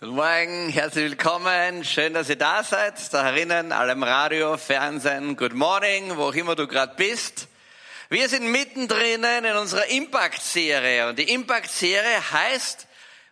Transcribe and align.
Guten 0.00 0.14
Morgen, 0.14 0.68
herzlich 0.68 1.10
willkommen. 1.10 1.82
Schön, 1.82 2.14
dass 2.14 2.28
ihr 2.28 2.36
da 2.36 2.62
seid. 2.62 3.12
Da 3.12 3.24
herinnen, 3.24 3.72
alle 3.72 3.94
im 3.94 4.04
Radio, 4.04 4.56
Fernsehen. 4.56 5.34
Good 5.34 5.54
morning, 5.54 6.16
wo 6.16 6.26
auch 6.26 6.34
immer 6.36 6.54
du 6.54 6.68
gerade 6.68 6.94
bist. 6.94 7.48
Wir 8.08 8.28
sind 8.28 8.52
mittendrin 8.52 9.24
in 9.24 9.56
unserer 9.56 9.86
Impact-Serie. 9.86 11.08
Und 11.08 11.18
die 11.18 11.32
Impact-Serie 11.32 12.30
heißt, 12.30 12.86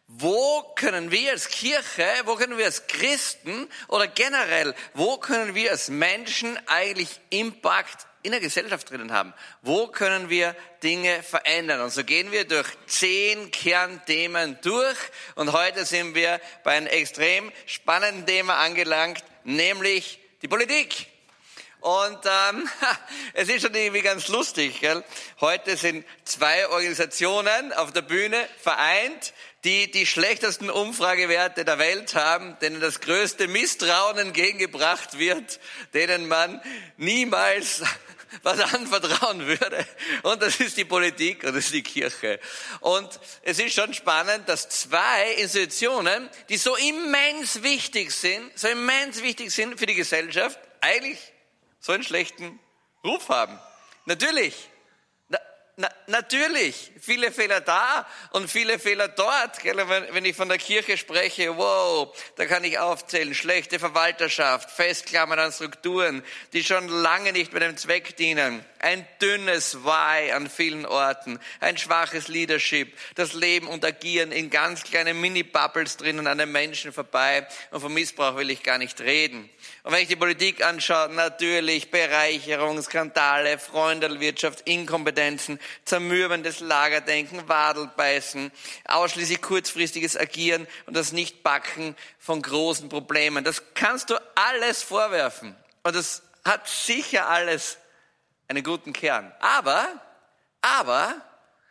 wo 0.09 0.65
können 0.75 1.13
wir 1.13 1.31
als 1.31 1.51
Kirche, 1.51 2.05
wo 2.25 2.35
können 2.35 2.59
wir 2.59 2.65
als 2.65 2.89
Christen 2.89 3.69
oder 3.87 4.09
generell, 4.09 4.75
wo 4.93 5.19
können 5.19 5.55
wir 5.55 5.71
als 5.71 5.89
Menschen 5.89 6.59
eigentlich 6.67 7.21
Impact 7.31 8.09
in 8.27 8.33
der 8.33 8.41
Gesellschaft 8.41 8.91
drinnen 8.91 9.13
haben. 9.13 9.33
Wo 9.63 9.87
können 9.87 10.29
wir 10.29 10.57
Dinge 10.83 11.23
verändern? 11.23 11.81
Und 11.81 11.91
so 11.91 12.03
gehen 12.03 12.33
wir 12.33 12.45
durch 12.45 12.67
zehn 12.89 13.53
Kernthemen 13.53 14.59
durch. 14.63 14.99
Und 15.37 15.53
heute 15.53 15.85
sind 15.85 16.17
wir 16.17 16.41
bei 16.65 16.73
einem 16.73 16.89
extrem 16.89 17.53
spannenden 17.67 18.27
Thema 18.27 18.57
angelangt, 18.57 19.23
nämlich 19.45 20.19
die 20.43 20.49
Politik. 20.49 21.07
Und 21.79 22.19
ähm, 22.25 22.69
es 23.35 23.49
ist 23.49 23.63
schon 23.63 23.75
irgendwie 23.77 24.03
ganz 24.03 24.27
lustig. 24.27 24.81
Gell? 24.81 25.05
Heute 25.41 25.77
sind 25.77 26.05
zwei 26.25 26.67
Organisationen 26.69 27.73
auf 27.75 27.93
der 27.93 28.03
Bühne 28.03 28.45
vereint, 28.61 29.35
die 29.63 29.91
die 29.91 30.07
schlechtesten 30.07 30.69
Umfragewerte 30.69 31.65
der 31.65 31.79
Welt 31.79 32.17
haben, 32.17 32.57
denen 32.61 32.81
das 32.81 33.01
größte 33.01 33.47
Misstrauen 33.47 34.19
entgegengebracht 34.19 35.19
wird, 35.19 35.61
denen 35.95 36.27
man 36.27 36.61
niemals 36.97 37.83
was 38.43 38.61
anvertrauen 38.75 39.47
würde. 39.47 39.87
Und 40.23 40.43
das 40.43 40.61
ist 40.61 40.77
die 40.77 40.85
Politik 40.85 41.45
und 41.45 41.55
das 41.55 41.67
ist 41.67 41.75
die 41.75 41.83
Kirche. 41.83 42.41
Und 42.81 43.09
es 43.43 43.59
ist 43.59 43.75
schon 43.75 43.95
spannend, 43.95 44.49
dass 44.49 44.69
zwei 44.69 45.33
Institutionen, 45.35 46.29
die 46.49 46.57
so 46.57 46.77
immens 46.77 47.63
wichtig 47.63 48.11
sind, 48.13 48.59
so 48.59 48.69
immens 48.69 49.23
wichtig 49.23 49.51
sind 49.51 49.79
für 49.79 49.87
die 49.87 49.95
Gesellschaft, 49.95 50.59
eigentlich 50.81 51.19
so 51.81 51.93
einen 51.93 52.03
schlechten 52.03 52.59
Ruf 53.05 53.29
haben. 53.29 53.59
Natürlich 54.05 54.55
na, 55.79 55.91
natürlich, 56.07 56.91
viele 57.07 57.31
Fehler 57.31 57.61
da 57.61 58.05
und 58.33 58.51
viele 58.51 58.79
Fehler 58.81 59.07
dort. 59.07 59.65
Wenn, 59.65 60.25
ich 60.25 60.37
von 60.37 60.49
der 60.49 60.59
Kirche 60.59 60.99
spreche, 60.99 61.57
wow, 61.57 62.15
da 62.35 62.47
kann 62.47 62.65
ich 62.65 62.79
aufzählen, 62.79 63.33
schlechte 63.33 63.79
Verwalterschaft, 63.79 64.71
Festklammern 64.71 65.39
an 65.39 65.53
Strukturen, 65.53 66.25
die 66.53 66.65
schon 66.65 66.89
lange 66.89 67.33
nicht 67.33 67.53
mit 67.53 67.63
dem 67.63 67.77
Zweck 67.77 68.17
dienen, 68.17 68.65
ein 68.81 69.07
dünnes 69.23 69.85
Why 69.85 70.33
an 70.33 70.51
vielen 70.51 70.85
Orten, 70.85 71.39
ein 71.61 71.79
schwaches 71.79 72.29
Leadership, 72.29 72.97
das 73.15 73.33
Leben 73.33 73.69
und 73.69 73.85
Agieren 73.85 74.33
in 74.33 74.51
ganz 74.51 74.83
kleinen 74.83 75.21
Mini-Bubbles 75.21 75.97
drinnen 75.97 76.27
an 76.27 76.39
den 76.39 76.51
Menschen 76.51 76.93
vorbei. 76.93 77.47
Und 77.71 77.81
vom 77.81 77.95
Missbrauch 77.95 78.37
will 78.37 78.51
ich 78.51 78.63
gar 78.63 78.79
nicht 78.79 79.01
reden. 79.01 79.49
Und 79.83 79.93
wenn 79.93 80.03
ich 80.03 80.09
die 80.09 80.17
Politik 80.17 80.65
anschaue, 80.65 81.09
natürlich 81.11 81.91
Bereicherung, 81.91 82.83
Skandale, 82.83 83.59
Freundelwirtschaft, 83.59 84.63
Inkompetenzen, 84.69 85.61
zermürbendes 85.85 86.61
Lagerdenken, 86.97 87.47
Wadelbeißen, 87.49 88.51
ausschließlich 88.87 89.43
kurzfristiges 89.43 90.17
Agieren 90.17 90.67
und 90.87 90.97
das 90.97 91.13
Nichtbacken 91.13 91.95
von 92.19 92.41
großen 92.41 92.89
Problemen. 92.89 93.45
Das 93.45 93.63
kannst 93.75 94.11
du 94.11 94.17
alles 94.35 94.83
vorwerfen. 94.83 95.55
Und 95.83 95.95
das 95.95 96.23
hat 96.45 96.69
sicher 96.69 97.29
alles 97.29 97.77
einen 98.49 98.63
guten 98.63 98.93
Kern. 98.93 99.33
Aber, 99.41 99.87
aber, 100.63 101.21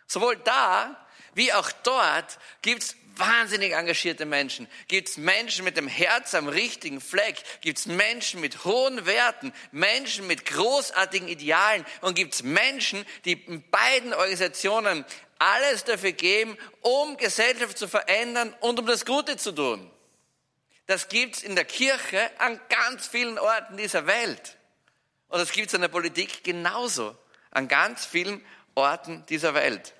sowohl 0.06 0.38
da 0.38 0.96
wie 1.34 1.52
auch 1.54 1.72
dort 1.84 2.38
gibt's 2.62 2.96
wahnsinnig 3.18 3.74
engagierte 3.74 4.26
Menschen, 4.26 4.68
gibt's 4.88 5.18
Menschen 5.18 5.66
mit 5.66 5.78
dem 5.78 5.88
Herz 5.88 6.36
am 6.36 6.48
richtigen 6.48 7.02
Fleck, 7.02 7.38
gibt's 7.62 7.86
Menschen 7.86 8.42
mit 8.42 8.66
hohen 8.66 9.06
Werten, 9.06 9.54
Menschen 9.72 10.28
mit 10.28 10.46
großartigen 10.46 11.28
Idealen 11.28 11.86
und 12.02 12.16
gibt's 12.16 12.44
Menschen, 12.44 13.06
die 13.26 13.34
in 13.34 13.64
beiden 13.70 14.14
Organisationen 14.14 15.06
alles 15.40 15.84
dafür 15.84 16.14
geben, 16.14 16.58
um 16.82 17.18
Gesellschaft 17.18 17.78
zu 17.78 17.88
verändern 17.88 18.56
und 18.62 18.80
um 18.80 18.86
das 18.86 19.06
Gute 19.06 19.38
zu 19.38 19.52
tun. 19.52 19.92
Das 20.88 21.10
gibt's 21.10 21.42
in 21.44 21.56
der 21.56 21.66
Kirche 21.66 22.30
an 22.38 22.60
ganz 22.70 23.08
vielen 23.08 23.40
Orten 23.40 23.78
dieser 23.78 24.06
Welt. 24.08 24.58
Und 25.28 25.40
das 25.40 25.52
gibt's 25.52 25.74
in 25.74 25.82
der 25.82 25.88
Politik 25.88 26.44
genauso 26.44 27.18
an 27.52 27.68
ganz 27.68 28.06
vielen 28.06 28.46
Orten 28.76 29.26
dieser 29.28 29.54
Welt. 29.54 29.94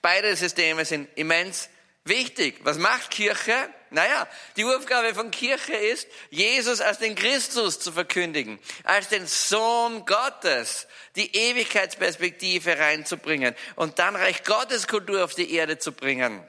Beide 0.00 0.34
Systeme 0.34 0.84
sind 0.84 1.08
immens 1.16 1.68
wichtig. 2.10 2.60
Was 2.64 2.76
macht 2.76 3.10
Kirche? 3.10 3.56
Naja, 3.88 4.28
die 4.56 4.64
Aufgabe 4.64 5.14
von 5.14 5.30
Kirche 5.30 5.72
ist, 5.72 6.06
Jesus 6.28 6.82
als 6.82 6.98
den 6.98 7.14
Christus 7.14 7.80
zu 7.80 7.90
verkündigen, 7.90 8.60
als 8.84 9.08
den 9.08 9.26
Sohn 9.26 10.04
Gottes, 10.04 10.86
die 11.16 11.34
Ewigkeitsperspektive 11.34 12.78
reinzubringen 12.78 13.56
und 13.76 13.98
dann 13.98 14.14
Reich 14.14 14.44
Gottes 14.44 14.86
Kultur 14.86 15.24
auf 15.24 15.34
die 15.34 15.54
Erde 15.54 15.78
zu 15.78 15.92
bringen. 15.92 16.46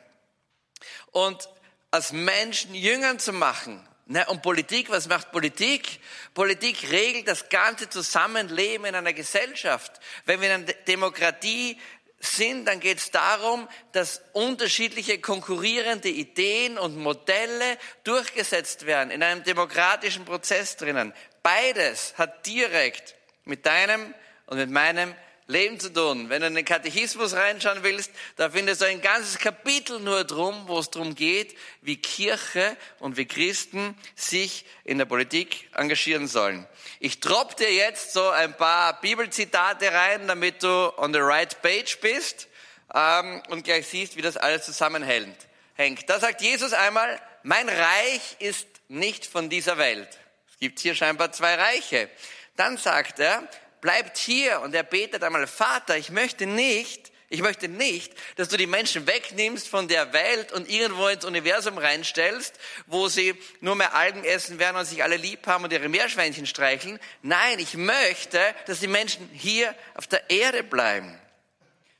Und 1.11 1.47
als 1.89 2.11
Menschen 2.11 2.75
Jüngern 2.75 3.19
zu 3.19 3.33
machen. 3.33 3.87
Na, 4.05 4.27
und 4.27 4.41
Politik, 4.41 4.89
was 4.89 5.07
macht 5.07 5.31
Politik? 5.31 6.01
Politik 6.33 6.91
regelt 6.91 7.27
das 7.27 7.49
ganze 7.49 7.89
Zusammenleben 7.89 8.85
in 8.85 8.95
einer 8.95 9.13
Gesellschaft. 9.13 9.93
Wenn 10.25 10.41
wir 10.41 10.53
in 10.53 10.63
einer 10.63 10.73
Demokratie 10.87 11.79
sind, 12.21 12.65
dann 12.65 12.79
geht 12.79 12.99
es 12.99 13.11
darum, 13.11 13.67
dass 13.91 14.21
unterschiedliche 14.33 15.19
konkurrierende 15.19 16.09
Ideen 16.09 16.77
und 16.77 16.97
Modelle 16.97 17.77
durchgesetzt 18.03 18.85
werden 18.85 19.11
in 19.11 19.23
einem 19.23 19.43
demokratischen 19.43 20.25
Prozess 20.25 20.77
drinnen. 20.77 21.13
Beides 21.43 22.13
hat 22.17 22.45
direkt 22.45 23.15
mit 23.43 23.65
deinem 23.65 24.13
und 24.45 24.57
mit 24.57 24.69
meinem 24.69 25.15
Leben 25.51 25.79
zu 25.79 25.93
tun. 25.93 26.29
Wenn 26.29 26.41
du 26.41 26.47
in 26.47 26.55
den 26.55 26.65
Katechismus 26.65 27.33
reinschauen 27.33 27.83
willst, 27.83 28.11
da 28.37 28.49
findest 28.49 28.81
du 28.81 28.85
ein 28.85 29.01
ganzes 29.01 29.37
Kapitel 29.37 29.99
nur 29.99 30.23
drum, 30.23 30.63
wo 30.67 30.79
es 30.79 30.89
darum 30.89 31.13
geht, 31.13 31.55
wie 31.81 31.97
Kirche 31.97 32.75
und 32.99 33.17
wie 33.17 33.25
Christen 33.25 33.95
sich 34.15 34.65
in 34.83 34.97
der 34.97 35.05
Politik 35.05 35.69
engagieren 35.75 36.27
sollen. 36.27 36.65
Ich 36.99 37.19
droppe 37.19 37.55
dir 37.55 37.73
jetzt 37.73 38.13
so 38.13 38.29
ein 38.29 38.55
paar 38.55 38.99
Bibelzitate 39.01 39.91
rein, 39.91 40.27
damit 40.27 40.63
du 40.63 40.93
on 40.97 41.13
the 41.13 41.19
right 41.19 41.61
page 41.61 41.99
bist 42.01 42.47
ähm, 42.93 43.43
und 43.49 43.63
gleich 43.63 43.87
siehst, 43.87 44.15
wie 44.15 44.21
das 44.21 44.37
alles 44.37 44.65
zusammenhängt. 44.65 45.37
Da 46.07 46.19
sagt 46.19 46.41
Jesus 46.41 46.73
einmal, 46.73 47.19
mein 47.43 47.67
Reich 47.67 48.37
ist 48.39 48.67
nicht 48.87 49.25
von 49.25 49.49
dieser 49.49 49.77
Welt. 49.77 50.07
Es 50.51 50.57
gibt 50.59 50.79
hier 50.79 50.95
scheinbar 50.95 51.31
zwei 51.31 51.55
Reiche. 51.55 52.09
Dann 52.55 52.77
sagt 52.77 53.19
er, 53.19 53.47
bleibt 53.81 54.17
hier 54.17 54.61
und 54.61 54.73
er 54.73 54.83
betet 54.83 55.23
einmal, 55.23 55.47
Vater, 55.47 55.97
ich 55.97 56.11
möchte 56.11 56.45
nicht, 56.45 57.11
ich 57.29 57.41
möchte 57.41 57.67
nicht, 57.67 58.13
dass 58.35 58.49
du 58.49 58.57
die 58.57 58.67
Menschen 58.67 59.07
wegnimmst 59.07 59.67
von 59.67 59.87
der 59.87 60.11
Welt 60.13 60.51
und 60.51 60.69
irgendwo 60.69 61.07
ins 61.07 61.23
Universum 61.23 61.77
reinstellst, 61.77 62.59
wo 62.87 63.07
sie 63.07 63.35
nur 63.61 63.75
mehr 63.75 63.95
Algen 63.95 64.25
essen 64.25 64.59
werden 64.59 64.75
und 64.75 64.85
sich 64.85 65.01
alle 65.01 65.15
lieb 65.15 65.47
haben 65.47 65.63
und 65.63 65.71
ihre 65.71 65.87
Meerschweinchen 65.87 66.45
streicheln. 66.45 66.99
Nein, 67.21 67.57
ich 67.59 67.75
möchte, 67.75 68.39
dass 68.67 68.81
die 68.81 68.87
Menschen 68.87 69.29
hier 69.33 69.73
auf 69.95 70.07
der 70.07 70.29
Erde 70.29 70.61
bleiben. 70.63 71.17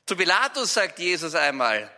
Zu 0.04 0.16
Pilatus 0.16 0.74
sagt 0.74 0.98
Jesus 0.98 1.34
einmal, 1.34 1.90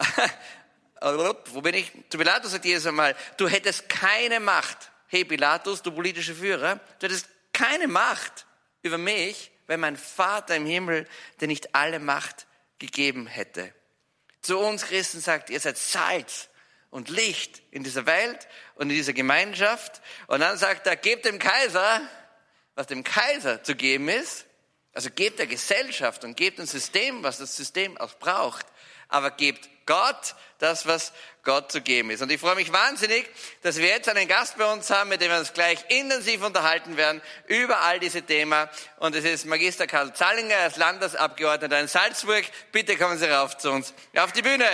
wo 1.00 1.60
bin 1.60 1.74
ich? 1.74 1.92
Zu 2.08 2.18
Pilatus 2.18 2.50
sagt 2.50 2.64
Jesus 2.64 2.86
einmal, 2.86 3.14
du 3.36 3.46
hättest 3.48 3.88
keine 3.88 4.40
Macht. 4.40 4.90
Hey 5.06 5.24
Pilatus, 5.24 5.82
du 5.82 5.92
politische 5.92 6.34
Führer, 6.34 6.80
du 6.98 7.06
hättest 7.06 7.28
keine 7.52 7.86
Macht 7.86 8.45
über 8.86 8.98
mich, 8.98 9.50
wenn 9.66 9.80
mein 9.80 9.96
Vater 9.96 10.56
im 10.56 10.66
Himmel 10.66 11.06
dir 11.40 11.48
nicht 11.48 11.74
alle 11.74 11.98
Macht 11.98 12.46
gegeben 12.78 13.26
hätte. 13.26 13.72
Zu 14.42 14.58
uns 14.58 14.86
Christen 14.86 15.20
sagt, 15.20 15.50
ihr 15.50 15.60
seid 15.60 15.76
Salz 15.76 16.48
und 16.90 17.08
Licht 17.08 17.62
in 17.70 17.82
dieser 17.82 18.06
Welt 18.06 18.46
und 18.76 18.90
in 18.90 18.96
dieser 18.96 19.12
Gemeinschaft. 19.12 20.00
Und 20.28 20.40
dann 20.40 20.56
sagt 20.56 20.86
er, 20.86 20.96
gebt 20.96 21.24
dem 21.24 21.38
Kaiser, 21.38 22.00
was 22.74 22.86
dem 22.86 23.02
Kaiser 23.02 23.62
zu 23.62 23.74
geben 23.74 24.08
ist. 24.08 24.46
Also 24.92 25.10
gebt 25.10 25.38
der 25.38 25.46
Gesellschaft 25.46 26.24
und 26.24 26.36
gebt 26.36 26.58
dem 26.58 26.66
System, 26.66 27.22
was 27.22 27.38
das 27.38 27.56
System 27.56 27.98
auch 27.98 28.14
braucht. 28.18 28.66
Aber 29.08 29.30
gebt 29.30 29.68
Gott 29.86 30.34
das, 30.58 30.86
was 30.86 31.12
Gott 31.44 31.70
zu 31.70 31.80
geben 31.80 32.10
ist. 32.10 32.22
Und 32.22 32.30
ich 32.32 32.40
freue 32.40 32.56
mich 32.56 32.72
wahnsinnig, 32.72 33.28
dass 33.62 33.76
wir 33.76 33.86
jetzt 33.86 34.08
einen 34.08 34.26
Gast 34.26 34.58
bei 34.58 34.70
uns 34.70 34.90
haben, 34.90 35.08
mit 35.10 35.20
dem 35.20 35.30
wir 35.30 35.38
uns 35.38 35.52
gleich 35.52 35.78
intensiv 35.88 36.44
unterhalten 36.44 36.96
werden 36.96 37.22
über 37.46 37.80
all 37.82 38.00
diese 38.00 38.22
Themen. 38.22 38.68
Und 38.98 39.14
es 39.14 39.24
ist 39.24 39.46
Magister 39.46 39.86
Karl 39.86 40.12
Zallinger, 40.12 40.54
er 40.54 40.66
ist 40.66 40.76
Landesabgeordneter 40.76 41.78
in 41.78 41.88
Salzburg. 41.88 42.44
Bitte 42.72 42.96
kommen 42.96 43.16
Sie 43.18 43.26
rauf 43.26 43.56
zu 43.58 43.70
uns 43.70 43.94
auf 44.16 44.32
die 44.32 44.42
Bühne. 44.42 44.68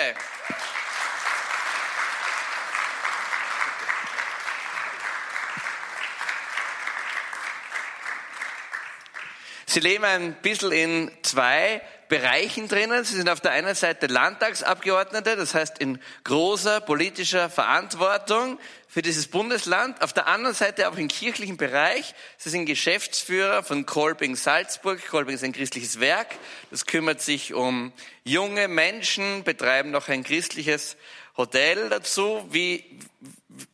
Sie 9.66 9.80
leben 9.80 10.04
ein 10.04 10.34
bisschen 10.34 10.70
in 10.70 11.10
zwei 11.22 11.80
Bereichen 12.12 12.68
drinnen. 12.68 13.04
Sie 13.04 13.16
sind 13.16 13.30
auf 13.30 13.40
der 13.40 13.52
einen 13.52 13.74
Seite 13.74 14.06
Landtagsabgeordnete, 14.06 15.34
das 15.34 15.54
heißt 15.54 15.78
in 15.78 15.98
großer 16.24 16.82
politischer 16.82 17.48
Verantwortung 17.48 18.58
für 18.86 19.00
dieses 19.00 19.28
Bundesland. 19.28 20.02
Auf 20.02 20.12
der 20.12 20.26
anderen 20.26 20.54
Seite 20.54 20.90
auch 20.90 20.98
im 20.98 21.08
kirchlichen 21.08 21.56
Bereich. 21.56 22.14
Sie 22.36 22.50
sind 22.50 22.66
Geschäftsführer 22.66 23.62
von 23.62 23.86
Kolbing 23.86 24.36
Salzburg. 24.36 25.00
Kolbing 25.08 25.36
ist 25.36 25.42
ein 25.42 25.54
christliches 25.54 26.00
Werk. 26.00 26.36
Das 26.70 26.84
kümmert 26.84 27.22
sich 27.22 27.54
um 27.54 27.94
junge 28.24 28.68
Menschen, 28.68 29.42
betreiben 29.42 29.90
noch 29.90 30.10
ein 30.10 30.22
christliches 30.22 30.98
Hotel 31.38 31.88
dazu. 31.88 32.46
Wie, 32.50 32.84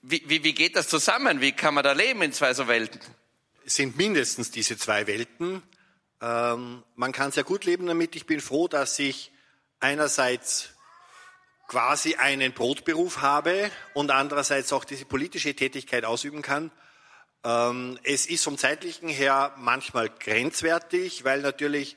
wie, 0.02 0.22
wie, 0.26 0.44
wie 0.44 0.52
geht 0.52 0.76
das 0.76 0.86
zusammen? 0.86 1.40
Wie 1.40 1.50
kann 1.50 1.74
man 1.74 1.82
da 1.82 1.90
leben 1.90 2.22
in 2.22 2.32
zwei 2.32 2.54
so 2.54 2.68
Welten? 2.68 3.00
Sind 3.64 3.96
mindestens 3.96 4.52
diese 4.52 4.78
zwei 4.78 5.08
Welten. 5.08 5.60
Ähm, 6.20 6.82
man 6.96 7.12
kann 7.12 7.32
sehr 7.32 7.44
gut 7.44 7.64
leben 7.64 7.86
damit. 7.86 8.16
Ich 8.16 8.26
bin 8.26 8.40
froh, 8.40 8.68
dass 8.68 8.98
ich 8.98 9.32
einerseits 9.80 10.70
quasi 11.68 12.16
einen 12.16 12.52
Brotberuf 12.52 13.20
habe 13.20 13.70
und 13.94 14.10
andererseits 14.10 14.72
auch 14.72 14.84
diese 14.84 15.04
politische 15.04 15.54
Tätigkeit 15.54 16.04
ausüben 16.04 16.42
kann. 16.42 16.70
Ähm, 17.44 17.98
es 18.02 18.26
ist 18.26 18.42
vom 18.42 18.58
zeitlichen 18.58 19.08
her 19.08 19.54
manchmal 19.58 20.08
grenzwertig, 20.08 21.24
weil 21.24 21.40
natürlich 21.40 21.96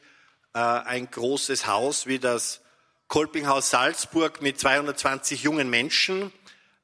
äh, 0.54 0.60
ein 0.60 1.10
großes 1.10 1.66
Haus 1.66 2.06
wie 2.06 2.20
das 2.20 2.62
Kolpinghaus 3.08 3.70
Salzburg 3.70 4.42
mit 4.42 4.60
220 4.60 5.44
jungen 5.44 5.70
Menschen, 5.70 6.32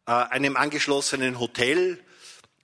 äh, 0.08 0.12
einem 0.12 0.58
angeschlossenen 0.58 1.40
Hotel, 1.40 2.04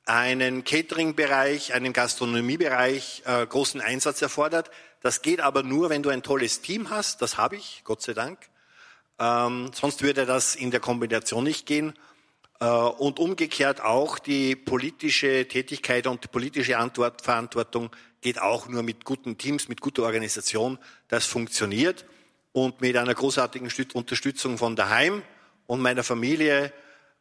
einen 0.05 0.63
Catering-Bereich, 0.63 1.73
einen 1.73 1.93
Gastronomiebereich 1.93 3.23
äh, 3.25 3.45
großen 3.45 3.81
Einsatz 3.81 4.21
erfordert. 4.21 4.69
Das 5.01 5.21
geht 5.21 5.39
aber 5.41 5.63
nur, 5.63 5.89
wenn 5.89 6.03
du 6.03 6.09
ein 6.09 6.23
tolles 6.23 6.61
Team 6.61 6.89
hast. 6.89 7.21
Das 7.21 7.37
habe 7.37 7.55
ich, 7.55 7.81
Gott 7.83 8.01
sei 8.01 8.13
Dank. 8.13 8.39
Ähm, 9.19 9.71
sonst 9.73 10.01
würde 10.01 10.25
das 10.25 10.55
in 10.55 10.71
der 10.71 10.79
Kombination 10.79 11.43
nicht 11.43 11.65
gehen. 11.65 11.93
Äh, 12.59 12.65
und 12.65 13.19
umgekehrt 13.19 13.81
auch 13.81 14.19
die 14.19 14.55
politische 14.55 15.47
Tätigkeit 15.47 16.07
und 16.07 16.23
die 16.23 16.27
politische 16.27 16.77
Antwort, 16.77 17.21
Verantwortung 17.21 17.89
geht 18.21 18.41
auch 18.41 18.67
nur 18.67 18.83
mit 18.83 19.05
guten 19.05 19.37
Teams, 19.37 19.67
mit 19.67 19.81
guter 19.81 20.03
Organisation. 20.03 20.79
Das 21.07 21.25
funktioniert 21.25 22.05
und 22.53 22.81
mit 22.81 22.95
einer 22.95 23.13
großartigen 23.13 23.69
Unterstützung 23.93 24.57
von 24.57 24.75
daheim 24.75 25.21
und 25.67 25.81
meiner 25.81 26.03
Familie. 26.03 26.71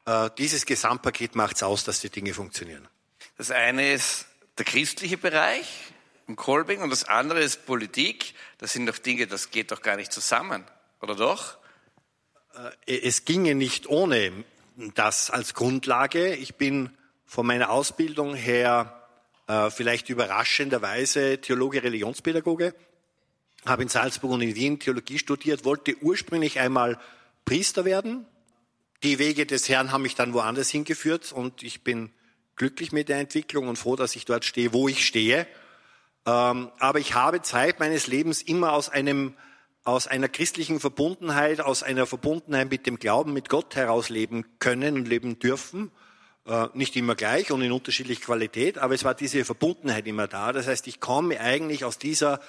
Äh, 0.04 0.30
dieses 0.38 0.66
Gesamtpaket 0.66 1.34
macht 1.34 1.56
es 1.56 1.62
aus, 1.62 1.84
dass 1.84 2.00
die 2.00 2.10
Dinge 2.10 2.34
funktionieren. 2.34 2.88
Das 3.36 3.50
eine 3.50 3.92
ist 3.92 4.26
der 4.58 4.64
christliche 4.64 5.18
Bereich 5.18 5.66
im 6.28 6.36
Kolbing 6.36 6.80
und 6.82 6.90
das 6.90 7.04
andere 7.04 7.40
ist 7.40 7.66
Politik. 7.66 8.34
Das 8.58 8.72
sind 8.72 8.86
doch 8.86 8.98
Dinge, 8.98 9.26
das 9.26 9.50
geht 9.50 9.72
doch 9.72 9.82
gar 9.82 9.96
nicht 9.96 10.12
zusammen, 10.12 10.64
oder 11.00 11.14
doch? 11.14 11.56
Äh, 12.86 13.00
es 13.06 13.24
ginge 13.24 13.54
nicht 13.54 13.86
ohne 13.88 14.44
das 14.94 15.30
als 15.30 15.54
Grundlage. 15.54 16.34
Ich 16.34 16.56
bin 16.56 16.90
von 17.24 17.46
meiner 17.46 17.70
Ausbildung 17.70 18.34
her 18.34 19.08
äh, 19.46 19.70
vielleicht 19.70 20.08
überraschenderweise 20.08 21.40
Theologe, 21.40 21.82
Religionspädagoge 21.82 22.74
habe 23.64 23.82
in 23.82 23.88
Salzburg 23.88 24.32
und 24.32 24.40
in 24.40 24.54
Wien 24.54 24.78
Theologie 24.78 25.18
studiert, 25.18 25.64
wollte 25.64 25.96
ursprünglich 26.00 26.58
einmal 26.58 26.98
Priester 27.44 27.84
werden. 27.84 28.26
Die 29.02 29.18
Wege 29.18 29.46
des 29.46 29.68
Herrn 29.68 29.90
haben 29.90 30.02
mich 30.02 30.14
dann 30.14 30.32
woanders 30.32 30.70
hingeführt 30.70 31.32
und 31.32 31.64
ich 31.64 31.82
bin 31.82 32.10
glücklich 32.54 32.92
mit 32.92 33.08
der 33.08 33.18
Entwicklung 33.18 33.66
und 33.66 33.76
froh, 33.76 33.96
dass 33.96 34.14
ich 34.14 34.24
dort 34.24 34.44
stehe, 34.44 34.72
wo 34.72 34.86
ich 34.86 35.04
stehe. 35.04 35.46
Ähm, 36.24 36.70
aber 36.78 37.00
ich 37.00 37.14
habe 37.14 37.42
Zeit 37.42 37.80
meines 37.80 38.06
Lebens 38.06 38.42
immer 38.42 38.72
aus 38.72 38.88
einem 38.88 39.34
aus 39.84 40.06
einer 40.06 40.28
christlichen 40.28 40.78
Verbundenheit, 40.78 41.60
aus 41.60 41.82
einer 41.82 42.06
Verbundenheit 42.06 42.70
mit 42.70 42.86
dem 42.86 43.00
Glauben, 43.00 43.32
mit 43.32 43.48
Gott 43.48 43.74
heraus 43.74 44.10
leben 44.10 44.44
können 44.60 44.94
und 44.94 45.08
leben 45.08 45.40
dürfen. 45.40 45.90
Äh, 46.46 46.68
nicht 46.74 46.94
immer 46.94 47.16
gleich 47.16 47.50
und 47.50 47.62
in 47.62 47.72
unterschiedlicher 47.72 48.22
Qualität, 48.22 48.78
aber 48.78 48.94
es 48.94 49.02
war 49.02 49.14
diese 49.14 49.44
Verbundenheit 49.44 50.06
immer 50.06 50.28
da. 50.28 50.52
Das 50.52 50.68
heißt, 50.68 50.86
ich 50.86 51.00
komme 51.00 51.40
eigentlich 51.40 51.84
aus 51.84 51.98
dieser 51.98 52.40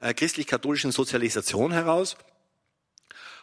äh, 0.00 0.14
christlich-katholischen 0.14 0.92
Sozialisation 0.92 1.72
heraus. 1.72 2.16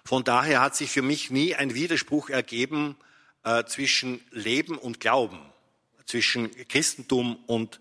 Von 0.06 0.24
daher 0.24 0.62
hat 0.62 0.76
sich 0.76 0.92
für 0.92 1.02
mich 1.02 1.30
nie 1.32 1.56
ein 1.56 1.74
Widerspruch 1.74 2.30
ergeben 2.30 2.98
äh, 3.44 3.64
zwischen 3.66 4.22
Leben 4.32 4.78
und 4.78 5.00
Glauben, 5.00 5.40
zwischen 6.06 6.52
Christentum 6.68 7.38
und 7.48 7.80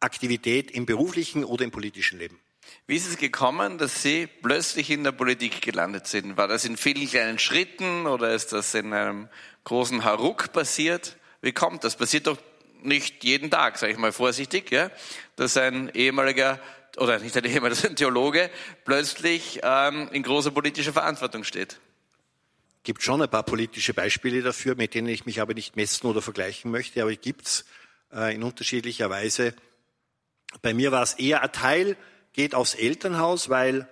Aktivität 0.00 0.70
im 0.70 0.86
beruflichen 0.86 1.44
oder 1.44 1.64
im 1.64 1.70
politischen 1.70 2.18
Leben. 2.18 2.38
Wie 2.86 2.96
ist 2.96 3.08
es 3.08 3.18
gekommen, 3.18 3.78
dass 3.78 4.02
Sie 4.02 4.26
plötzlich 4.26 4.90
in 4.90 5.04
der 5.04 5.12
Politik 5.12 5.60
gelandet 5.60 6.06
sind? 6.06 6.36
War 6.36 6.48
das 6.48 6.64
in 6.64 6.76
vielen 6.76 7.08
kleinen 7.08 7.38
Schritten 7.38 8.06
oder 8.06 8.32
ist 8.34 8.52
das 8.52 8.74
in 8.74 8.92
einem 8.92 9.28
großen 9.64 10.04
Haruk 10.04 10.52
passiert? 10.52 11.16
Wie 11.40 11.52
kommt 11.52 11.84
das? 11.84 11.96
Passiert 11.96 12.26
doch 12.26 12.38
nicht 12.82 13.24
jeden 13.24 13.50
Tag, 13.50 13.78
sage 13.78 13.92
ich 13.92 13.98
mal 13.98 14.12
vorsichtig, 14.12 14.70
ja, 14.70 14.90
dass 15.36 15.56
ein 15.56 15.90
ehemaliger 15.94 16.58
oder 16.96 17.18
nicht 17.18 17.36
ein 17.36 17.44
ehemaliger, 17.44 17.88
ein 17.88 17.96
Theologe 17.96 18.50
plötzlich 18.84 19.60
ähm, 19.62 20.08
in 20.12 20.22
großer 20.22 20.50
politischer 20.50 20.92
Verantwortung 20.92 21.44
steht. 21.44 21.78
Gibt 22.82 23.02
schon 23.02 23.20
ein 23.20 23.28
paar 23.28 23.42
politische 23.42 23.92
Beispiele 23.92 24.42
dafür, 24.42 24.74
mit 24.74 24.94
denen 24.94 25.08
ich 25.08 25.26
mich 25.26 25.40
aber 25.40 25.54
nicht 25.54 25.76
messen 25.76 26.06
oder 26.06 26.22
vergleichen 26.22 26.70
möchte, 26.70 27.02
aber 27.02 27.14
gibt's 27.14 27.64
äh, 28.12 28.34
in 28.34 28.42
unterschiedlicher 28.42 29.10
Weise. 29.10 29.54
Bei 30.62 30.74
mir 30.74 30.90
war 30.90 31.02
es 31.02 31.14
eher 31.14 31.42
ein 31.42 31.52
Teil, 31.52 31.96
geht 32.32 32.54
aufs 32.54 32.74
Elternhaus, 32.74 33.48
weil 33.50 33.88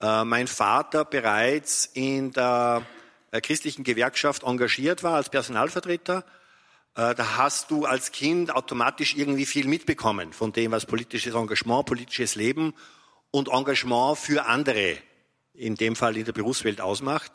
äh, 0.00 0.24
mein 0.24 0.46
Vater 0.46 1.04
bereits 1.04 1.90
in 1.92 2.32
der 2.32 2.86
äh, 3.30 3.40
christlichen 3.40 3.84
Gewerkschaft 3.84 4.42
engagiert 4.42 5.02
war 5.02 5.16
als 5.16 5.30
Personalvertreter 5.30 6.24
da 6.94 7.36
hast 7.38 7.70
du 7.70 7.86
als 7.86 8.12
Kind 8.12 8.54
automatisch 8.54 9.16
irgendwie 9.16 9.46
viel 9.46 9.66
mitbekommen 9.66 10.34
von 10.34 10.52
dem, 10.52 10.72
was 10.72 10.84
politisches 10.84 11.34
Engagement, 11.34 11.86
politisches 11.86 12.34
Leben 12.34 12.74
und 13.30 13.48
Engagement 13.48 14.18
für 14.18 14.46
andere, 14.46 14.98
in 15.54 15.74
dem 15.74 15.96
Fall 15.96 16.16
in 16.16 16.24
der 16.24 16.32
Berufswelt 16.32 16.80
ausmacht. 16.80 17.32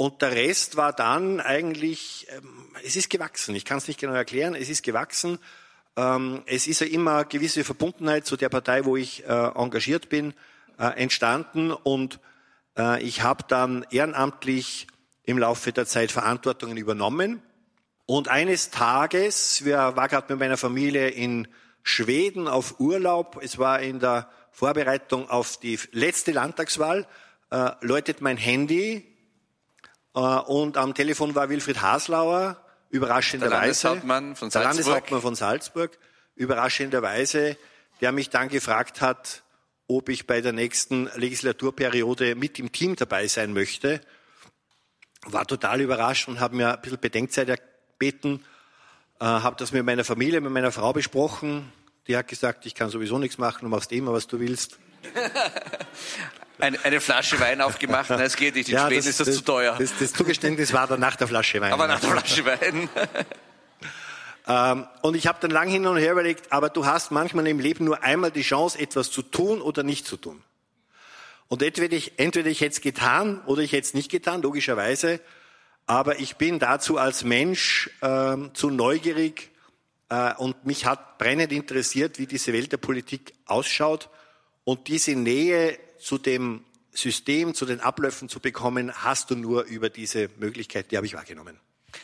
Und 0.00 0.22
der 0.22 0.32
Rest 0.32 0.76
war 0.78 0.94
dann 0.94 1.40
eigentlich, 1.40 2.26
ähm, 2.30 2.74
es 2.82 2.96
ist 2.96 3.10
gewachsen. 3.10 3.54
Ich 3.54 3.66
kann 3.66 3.76
es 3.76 3.86
nicht 3.86 4.00
genau 4.00 4.14
erklären, 4.14 4.54
es 4.54 4.70
ist 4.70 4.82
gewachsen. 4.82 5.38
Ähm, 5.94 6.42
es 6.46 6.66
ist 6.66 6.80
ja 6.80 6.86
immer 6.86 7.26
gewisse 7.26 7.64
Verbundenheit 7.64 8.24
zu 8.24 8.38
der 8.38 8.48
Partei, 8.48 8.86
wo 8.86 8.96
ich 8.96 9.24
äh, 9.24 9.26
engagiert 9.26 10.08
bin, 10.08 10.32
äh, 10.78 10.86
entstanden. 10.98 11.70
Und 11.70 12.18
ich 13.00 13.22
habe 13.22 13.44
dann 13.46 13.84
ehrenamtlich 13.90 14.86
im 15.24 15.36
Laufe 15.38 15.70
der 15.72 15.86
Zeit 15.86 16.12
Verantwortungen 16.12 16.78
übernommen 16.78 17.42
und 18.10 18.26
eines 18.26 18.70
Tages, 18.70 19.64
wir 19.64 19.94
war 19.94 20.08
gerade 20.08 20.32
mit 20.32 20.40
meiner 20.40 20.56
Familie 20.56 21.10
in 21.10 21.46
Schweden 21.84 22.48
auf 22.48 22.80
Urlaub, 22.80 23.38
es 23.40 23.56
war 23.56 23.78
in 23.78 24.00
der 24.00 24.28
Vorbereitung 24.50 25.30
auf 25.30 25.58
die 25.58 25.78
letzte 25.92 26.32
Landtagswahl, 26.32 27.06
äh, 27.52 27.70
läutet 27.82 28.20
mein 28.20 28.36
Handy. 28.36 29.16
Äh, 30.12 30.18
und 30.18 30.76
am 30.76 30.92
Telefon 30.92 31.36
war 31.36 31.50
Wilfried 31.50 31.82
Haslauer, 31.82 32.60
überraschenderweise, 32.88 33.50
der 33.52 33.60
Landeshauptmann 33.60 34.34
von 34.34 34.50
Salzburg, 34.50 34.62
der 34.62 34.62
Landeshauptmann 34.64 35.20
von 35.20 35.34
Salzburg. 35.36 35.98
Überraschenderweise, 36.34 37.56
der 38.00 38.10
mich 38.10 38.28
dann 38.28 38.48
gefragt 38.48 39.00
hat, 39.00 39.44
ob 39.86 40.08
ich 40.08 40.26
bei 40.26 40.40
der 40.40 40.52
nächsten 40.52 41.08
Legislaturperiode 41.14 42.34
mit 42.34 42.58
im 42.58 42.72
Team 42.72 42.96
dabei 42.96 43.28
sein 43.28 43.52
möchte. 43.52 44.00
War 45.26 45.46
total 45.46 45.80
überrascht 45.80 46.26
und 46.26 46.40
habe 46.40 46.56
mir 46.56 46.74
ein 46.74 46.80
bisschen 46.80 46.98
Bedenkzeit 46.98 47.69
beten, 48.00 48.44
äh, 49.20 49.24
habe 49.24 49.54
das 49.56 49.70
mit 49.70 49.84
meiner 49.84 50.02
Familie, 50.02 50.40
mit 50.40 50.50
meiner 50.50 50.72
Frau 50.72 50.92
besprochen. 50.92 51.72
Die 52.08 52.16
hat 52.16 52.26
gesagt, 52.26 52.66
ich 52.66 52.74
kann 52.74 52.90
sowieso 52.90 53.18
nichts 53.18 53.38
machen, 53.38 53.60
du 53.60 53.68
machst 53.68 53.92
immer, 53.92 54.12
was 54.12 54.26
du 54.26 54.40
willst. 54.40 54.80
eine, 56.58 56.84
eine, 56.84 57.00
Flasche 57.00 57.38
Wein 57.38 57.60
aufgemacht, 57.60 58.10
nein, 58.10 58.20
es 58.20 58.36
geht 58.36 58.56
nicht, 58.56 58.68
in 58.68 58.74
ja, 58.74 58.86
Schweden 58.86 58.96
das, 58.96 59.06
ist 59.06 59.20
das, 59.20 59.28
das, 59.28 59.36
zu 59.36 59.44
teuer. 59.44 59.76
Das, 59.78 59.92
das, 59.98 60.12
Zugeständnis 60.12 60.72
war 60.72 60.88
dann 60.88 60.98
nach 60.98 61.14
der 61.14 61.28
Flasche 61.28 61.60
Wein. 61.60 61.72
Aber 61.72 61.86
nach 61.86 62.00
der 62.00 62.10
Flasche 62.10 62.44
Wein. 62.44 62.88
ähm, 64.48 64.86
und 65.02 65.14
ich 65.14 65.26
habe 65.26 65.38
dann 65.40 65.50
lang 65.50 65.68
hin 65.68 65.86
und 65.86 65.98
her 65.98 66.12
überlegt, 66.12 66.52
aber 66.52 66.70
du 66.70 66.86
hast 66.86 67.12
manchmal 67.12 67.46
im 67.46 67.60
Leben 67.60 67.84
nur 67.84 68.02
einmal 68.02 68.30
die 68.30 68.42
Chance, 68.42 68.78
etwas 68.78 69.10
zu 69.10 69.22
tun 69.22 69.60
oder 69.60 69.82
nicht 69.82 70.06
zu 70.06 70.16
tun. 70.16 70.42
Und 71.48 71.62
entweder 71.62 71.96
ich, 71.96 72.18
entweder 72.18 72.48
ich 72.48 72.60
hätte 72.60 72.74
es 72.74 72.80
getan 72.80 73.42
oder 73.46 73.62
ich 73.62 73.72
hätte 73.72 73.86
es 73.86 73.94
nicht 73.94 74.10
getan, 74.10 74.40
logischerweise. 74.42 75.20
Aber 75.86 76.20
ich 76.20 76.36
bin 76.36 76.58
dazu 76.58 76.98
als 76.98 77.24
Mensch 77.24 77.90
äh, 78.00 78.36
zu 78.52 78.70
neugierig 78.70 79.50
äh, 80.08 80.34
und 80.34 80.64
mich 80.64 80.86
hat 80.86 81.18
brennend 81.18 81.52
interessiert, 81.52 82.18
wie 82.18 82.26
diese 82.26 82.52
Welt 82.52 82.72
der 82.72 82.78
Politik 82.78 83.34
ausschaut. 83.46 84.08
Und 84.64 84.88
diese 84.88 85.12
Nähe 85.12 85.78
zu 85.98 86.18
dem 86.18 86.64
System, 86.92 87.54
zu 87.54 87.66
den 87.66 87.80
Abläufen 87.80 88.28
zu 88.28 88.40
bekommen, 88.40 88.92
hast 88.92 89.30
du 89.30 89.36
nur 89.36 89.64
über 89.64 89.90
diese 89.90 90.28
Möglichkeit, 90.38 90.90
die 90.90 90.96
habe 90.96 91.06
ich 91.06 91.14
wahrgenommen. 91.14 91.58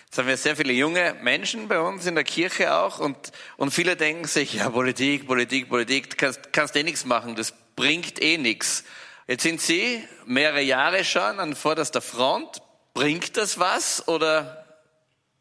Jetzt 0.06 0.18
haben 0.18 0.28
wir 0.28 0.36
sehr 0.36 0.56
viele 0.56 0.72
junge 0.72 1.14
Menschen 1.22 1.68
bei 1.68 1.80
uns 1.80 2.06
in 2.06 2.14
der 2.14 2.24
Kirche 2.24 2.74
auch 2.74 2.98
und, 2.98 3.16
und 3.56 3.70
viele 3.70 3.96
denken 3.96 4.26
sich, 4.26 4.54
ja, 4.54 4.70
Politik, 4.70 5.26
Politik, 5.26 5.68
Politik, 5.68 6.16
kannst, 6.18 6.52
kannst 6.52 6.76
eh 6.76 6.82
nichts 6.82 7.04
machen, 7.04 7.36
das 7.36 7.52
bringt 7.76 8.20
eh 8.20 8.38
nichts. 8.38 8.84
Jetzt 9.28 9.42
sind 9.42 9.60
Sie 9.60 10.02
mehrere 10.24 10.62
Jahre 10.62 11.04
schon 11.04 11.40
an 11.40 11.54
vorderster 11.54 12.00
Front. 12.00 12.62
Bringt 12.96 13.36
das 13.36 13.58
was 13.58 14.08
oder 14.08 14.64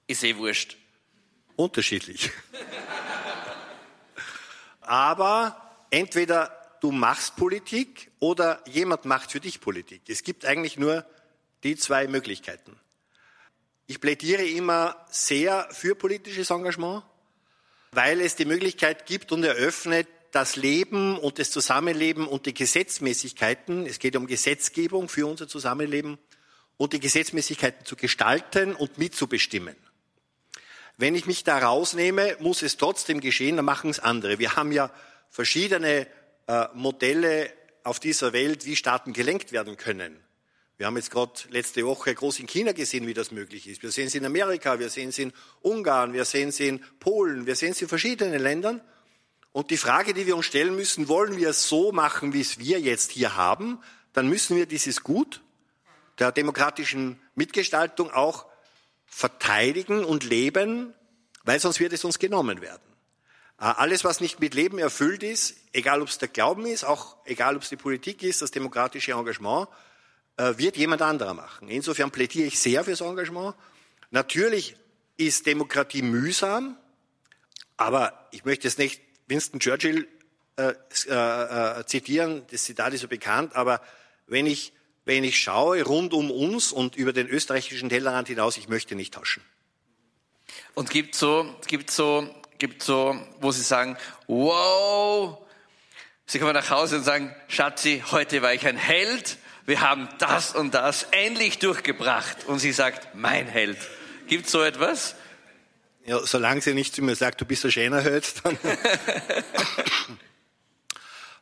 ist 0.08 0.26
eh 0.26 0.36
wurscht? 0.36 0.76
Unterschiedlich. 1.56 2.30
Aber 4.82 5.56
entweder 5.90 6.52
du 6.82 6.92
machst 6.92 7.38
Politik 7.38 8.12
oder 8.20 8.62
jemand 8.68 9.06
macht 9.06 9.32
für 9.32 9.40
dich 9.40 9.62
Politik. 9.62 10.02
Es 10.10 10.24
gibt 10.24 10.44
eigentlich 10.44 10.76
nur 10.76 11.06
die 11.64 11.78
zwei 11.78 12.10
Möglichkeiten. 12.10 12.78
Ich 13.88 14.02
plädiere 14.02 14.46
immer 14.46 15.06
sehr 15.10 15.70
für 15.72 15.96
politisches 15.96 16.50
Engagement, 16.50 17.06
weil 17.94 18.20
es 18.20 18.36
die 18.36 18.44
Möglichkeit 18.44 19.06
gibt 19.06 19.32
und 19.32 19.46
eröffnet, 19.46 20.10
das 20.34 20.58
Leben 20.58 21.18
und 21.18 21.40
das 21.40 21.52
Zusammenleben 21.52 22.28
und 22.28 22.48
die 22.48 22.54
Gesetzmäßigkeiten, 22.54 23.86
es 23.86 24.00
geht 24.00 24.18
um 24.18 24.28
Gesetzgebung 24.28 25.08
für 25.08 25.26
unser 25.26 25.48
Zusammenleben 25.48 26.20
und 26.78 26.94
die 26.94 27.00
Gesetzmäßigkeiten 27.00 27.86
zu 27.86 27.96
gestalten 27.96 28.76
und 28.76 28.98
mitzubestimmen. 28.98 29.76
Wenn 30.98 31.16
ich 31.16 31.26
mich 31.26 31.44
da 31.44 31.58
rausnehme, 31.60 32.38
muss 32.40 32.62
es 32.62 32.78
trotzdem 32.78 33.20
geschehen, 33.20 33.58
dann 33.58 33.66
machen 33.66 33.90
es 33.90 34.00
andere. 34.00 34.40
Wir 34.40 34.56
haben 34.56 34.72
ja 34.72 34.92
verschiedene 35.30 36.08
äh, 36.48 36.66
Modelle 36.74 37.52
auf 37.84 38.00
dieser 38.00 38.34
Welt, 38.34 38.66
wie 38.66 38.76
Staaten 38.76 39.14
gelenkt 39.14 39.52
werden 39.52 39.78
können. 39.78 40.20
Wir 40.78 40.88
haben 40.88 40.98
jetzt 40.98 41.12
gerade 41.12 41.32
letzte 41.50 41.86
Woche 41.86 42.14
groß 42.14 42.40
in 42.40 42.48
China 42.48 42.74
gesehen, 42.74 43.08
wie 43.08 43.14
das 43.14 43.32
möglich 43.32 43.68
ist. 43.68 43.82
Wir 43.82 43.92
sehen 43.92 44.08
es 44.08 44.16
in 44.16 44.26
Amerika, 44.26 44.78
wir 44.80 44.90
sehen 44.90 45.10
es 45.10 45.20
in 45.20 45.32
Ungarn, 45.62 46.14
wir 46.14 46.26
sehen 46.26 46.50
es 46.50 46.60
in 46.60 46.82
Polen, 47.00 47.46
wir 47.46 47.56
sehen 47.56 47.72
es 47.72 47.82
in 47.82 47.88
verschiedenen 47.88 48.42
Ländern. 48.42 48.82
Und 49.54 49.72
die 49.72 49.78
Frage, 49.78 50.14
die 50.14 50.26
wir 50.26 50.36
uns 50.36 50.46
stellen 50.46 50.76
müssen, 50.76 51.08
wollen 51.08 51.38
wir 51.38 51.50
es 51.50 51.70
so 51.70 51.94
machen, 51.94 52.34
wie 52.34 52.42
es 52.42 52.60
wir 52.60 52.80
jetzt 52.82 53.12
hier 53.12 53.38
haben, 53.38 53.80
dann 54.12 54.28
müssen 54.28 54.58
wir 54.58 54.66
dieses 54.66 55.02
Gut 55.02 55.42
der 56.20 56.32
demokratischen 56.32 57.20
Mitgestaltung 57.36 58.12
auch 58.12 58.46
verteidigen 59.06 60.04
und 60.04 60.24
leben, 60.24 60.94
weil 61.44 61.60
sonst 61.60 61.80
wird 61.80 61.94
es 61.94 62.04
uns 62.04 62.20
genommen 62.20 62.62
werden. 62.62 62.82
Äh, 63.60 63.66
alles, 63.66 64.04
was 64.04 64.20
nicht 64.22 64.40
mit 64.40 64.54
Leben 64.54 64.80
erfüllt 64.80 65.24
ist, 65.24 65.56
egal 65.74 66.02
ob 66.02 66.08
es 66.08 66.18
der 66.18 66.28
Glauben 66.28 66.66
ist, 66.66 66.84
auch 66.84 67.18
egal 67.26 67.56
ob 67.56 67.64
es 67.64 67.70
die 67.70 67.78
Politik 67.78 68.24
ist, 68.24 68.42
das 68.42 68.52
demokratische 68.52 69.14
Engagement, 69.14 69.68
äh, 70.38 70.58
wird 70.58 70.78
jemand 70.78 71.02
anderer 71.02 71.34
machen. 71.34 71.70
Insofern 71.70 72.12
plädiere 72.12 72.48
ich 72.48 72.60
sehr 72.60 72.84
fürs 72.84 73.02
Engagement. 73.02 73.56
Natürlich 74.12 74.76
ist 75.18 75.46
Demokratie 75.46 76.02
mühsam, 76.02 76.78
aber 77.78 78.28
ich 78.32 78.44
möchte 78.46 78.68
jetzt 78.68 78.80
nicht 78.80 79.02
Winston 79.28 79.60
Churchill 79.60 80.08
äh, 80.58 80.74
äh, 81.08 81.80
äh, 81.80 81.86
zitieren, 81.86 82.46
das 82.52 82.64
Zitat 82.64 82.94
ist 82.94 83.02
so 83.02 83.08
bekannt, 83.08 83.56
aber 83.56 83.82
wenn 84.28 84.46
ich 84.46 84.74
wenn 85.06 85.24
ich 85.24 85.40
schaue 85.40 85.82
rund 85.84 86.14
um 86.14 86.32
uns 86.32 86.72
und 86.72 86.96
über 86.96 87.14
den 87.14 87.28
österreichischen 87.28 87.90
Tellerrand 87.90 88.28
hinaus, 88.28 88.58
ich 88.58 88.68
möchte 88.68 88.96
nicht 88.96 89.14
tauschen. 89.14 89.44
Und 90.74 90.90
gibt 90.90 91.16
so, 91.16 91.56
gibt 91.68 91.92
so, 91.92 92.28
gibt 92.58 92.84
so, 92.84 93.20
wo 93.40 93.52
Sie 93.52 93.62
sagen, 93.62 93.98
wow, 94.28 95.38
Sie 96.26 96.40
kommen 96.40 96.54
nach 96.54 96.70
Hause 96.70 96.98
und 96.98 97.04
sagen, 97.04 97.36
Schatzi, 97.48 98.04
heute 98.12 98.42
war 98.42 98.54
ich 98.54 98.66
ein 98.66 98.78
Held, 98.78 99.38
wir 99.66 99.82
haben 99.82 100.10
das 100.20 100.54
und 100.54 100.74
das 100.74 101.08
endlich 101.12 101.60
durchgebracht. 101.60 102.46
Und 102.46 102.60
sie 102.60 102.72
sagt, 102.72 103.16
mein 103.16 103.48
Held. 103.48 103.78
Gibt 104.28 104.50
so 104.50 104.62
etwas? 104.62 105.16
Ja, 106.06 106.20
solange 106.26 106.62
sie 106.62 106.76
nicht 106.76 106.96
zu 106.96 107.02
mir 107.02 107.16
sagt, 107.16 107.42
du 107.42 107.46
bist 107.46 107.66
ein 107.66 107.72
schöner 107.72 108.02
Held, 108.02 108.46
dann. 108.46 108.58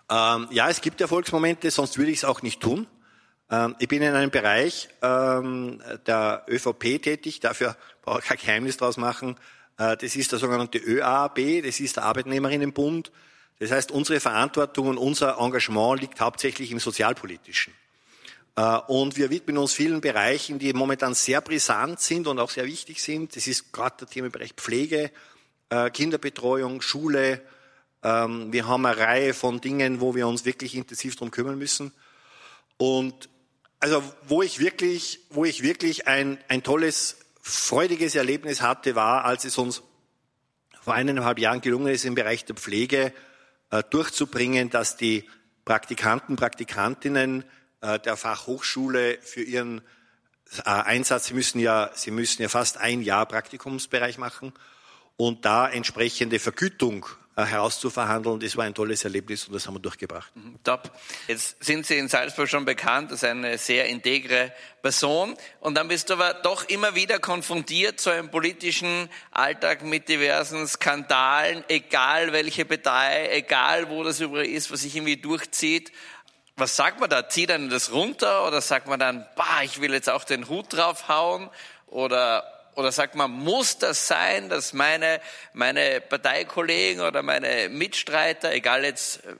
ähm, 0.44 0.48
ja, 0.52 0.70
es 0.70 0.80
gibt 0.80 1.02
Erfolgsmomente, 1.02 1.70
sonst 1.70 1.98
würde 1.98 2.12
ich 2.12 2.20
es 2.20 2.26
auch 2.26 2.42
nicht 2.42 2.62
tun. 2.62 2.88
Ähm, 3.50 3.76
ich 3.80 3.88
bin 3.88 4.02
in 4.02 4.14
einem 4.14 4.32
Bereich 4.32 4.90
ähm, 5.02 5.82
der 6.06 6.46
ÖVP 6.48 7.02
tätig, 7.02 7.40
dafür 7.40 7.76
brauche 8.02 8.20
ich 8.20 8.26
kein 8.26 8.38
Geheimnis 8.38 8.78
draus 8.78 8.98
machen. 8.98 9.38
Äh, 9.78 9.98
das 9.98 10.16
ist 10.16 10.32
der 10.32 10.40
sogenannte 10.40 10.78
ÖAB, 10.78 11.64
das 11.64 11.80
ist 11.80 11.98
der 11.98 12.04
Arbeitnehmerinnenbund. 12.04 13.12
Das 13.60 13.72
heißt, 13.72 13.92
unsere 13.92 14.20
Verantwortung 14.20 14.88
und 14.88 14.98
unser 14.98 15.38
Engagement 15.40 16.02
liegt 16.02 16.20
hauptsächlich 16.20 16.72
im 16.72 16.80
Sozialpolitischen. 16.80 17.74
Äh, 18.56 18.78
und 18.88 19.18
wir 19.18 19.30
widmen 19.30 19.58
uns 19.58 19.74
vielen 19.74 20.02
Bereichen, 20.02 20.60
die 20.60 20.74
momentan 20.74 21.14
sehr 21.14 21.42
brisant 21.42 22.00
sind 22.00 22.28
und 22.28 22.40
auch 22.40 22.50
sehr 22.50 22.66
wichtig 22.66 23.02
sind. 23.02 23.36
Das 23.36 23.48
ist 23.48 23.72
gerade 23.72 23.98
der 24.02 24.08
Themenbereich 24.08 24.54
Pflege, 24.54 25.12
äh, 25.70 25.90
Kinderbetreuung, 25.90 26.82
Schule. 26.82 27.42
Ähm, 28.04 28.52
wir 28.52 28.68
haben 28.68 28.86
eine 28.86 28.98
Reihe 28.98 29.34
von 29.34 29.62
Dingen, 29.62 30.02
wo 30.02 30.14
wir 30.14 30.28
uns 30.28 30.46
wirklich 30.46 30.76
intensiv 30.76 31.16
darum 31.16 31.32
kümmern 31.32 31.58
müssen. 31.58 31.94
Und 32.78 33.30
also 33.84 34.02
wo 34.30 34.42
ich 34.42 34.60
wirklich, 34.60 35.20
wo 35.30 35.44
ich 35.44 35.62
wirklich 35.62 36.08
ein, 36.08 36.38
ein 36.48 36.64
tolles, 36.64 37.18
freudiges 37.42 38.16
Erlebnis 38.16 38.62
hatte, 38.62 38.96
war, 38.96 39.26
als 39.26 39.44
es 39.44 39.58
uns 39.58 39.84
vor 40.82 40.94
eineinhalb 40.94 41.38
Jahren 41.38 41.60
gelungen 41.60 41.94
ist, 41.94 42.06
im 42.06 42.16
Bereich 42.16 42.46
der 42.46 42.56
Pflege 42.56 43.12
äh, 43.72 43.84
durchzubringen, 43.90 44.70
dass 44.70 44.96
die 44.96 45.30
Praktikanten, 45.66 46.38
Praktikantinnen 46.38 47.44
äh, 47.82 48.00
der 48.00 48.16
Fachhochschule 48.16 49.18
für 49.22 49.44
ihren 49.44 49.82
äh, 50.60 50.70
Einsatz, 50.70 51.26
sie 51.26 51.34
müssen 51.34 51.60
ja, 51.60 51.92
sie 51.94 52.12
müssen 52.12 52.42
ja 52.42 52.48
fast 52.48 52.78
ein 52.78 53.02
Jahr 53.02 53.26
Praktikumsbereich 53.26 54.18
machen 54.18 54.54
und 55.18 55.44
da 55.44 55.68
entsprechende 55.68 56.40
Vergütung 56.40 57.06
herauszuverhandeln. 57.36 58.40
Das 58.40 58.56
war 58.56 58.66
ein 58.66 58.74
tolles 58.74 59.04
Erlebnis 59.04 59.48
und 59.48 59.54
das 59.54 59.66
haben 59.66 59.76
wir 59.76 59.80
durchgebracht. 59.80 60.36
Mhm, 60.36 60.60
top. 60.64 60.92
Jetzt 61.28 61.64
sind 61.64 61.86
Sie 61.86 61.98
in 61.98 62.08
Salzburg 62.08 62.48
schon 62.48 62.66
bekannt 62.66 63.12
als 63.12 63.24
eine 63.24 63.58
sehr 63.58 63.88
integre 63.88 64.54
Person 64.82 65.36
und 65.60 65.76
dann 65.76 65.88
bist 65.88 66.10
du 66.10 66.14
aber 66.14 66.34
doch 66.36 66.66
immer 66.66 66.96
wieder 66.96 67.20
konfrontiert 67.20 68.00
zu 68.00 68.10
einem 68.10 68.30
politischen 68.30 69.10
Alltag 69.32 69.84
mit 69.84 70.10
diversen 70.10 70.68
Skandalen, 70.68 71.64
egal 71.68 72.34
welche 72.34 72.66
Partei, 72.66 73.30
egal 73.32 73.90
wo 73.90 74.04
das 74.04 74.20
überall 74.20 74.46
ist, 74.46 74.72
was 74.72 74.82
sich 74.82 74.96
irgendwie 74.96 75.18
durchzieht. 75.18 75.92
Was 76.56 76.76
sagt 76.76 77.00
man 77.00 77.10
da? 77.10 77.28
Zieht 77.30 77.50
dann 77.50 77.70
das 77.70 77.92
runter 77.92 78.46
oder 78.46 78.62
sagt 78.62 78.88
man 78.88 79.00
dann, 79.00 79.26
bah, 79.36 79.64
ich 79.64 79.82
will 79.82 79.92
jetzt 79.92 80.10
auch 80.10 80.24
den 80.24 80.48
Hut 80.50 80.68
draufhauen 80.70 81.50
oder 81.88 82.53
oder 82.76 82.92
sagt 82.92 83.16
man, 83.16 83.32
muss 83.32 83.78
das 83.78 84.08
sein, 84.08 84.50
dass 84.50 84.74
meine, 84.74 85.22
meine 85.54 86.02
Parteikollegen 86.02 87.02
oder 87.02 87.24
meine 87.24 87.70
Mitstreiter, 87.70 88.52
egal 88.54 88.84
jetzt 88.84 89.26
äh, 89.26 89.36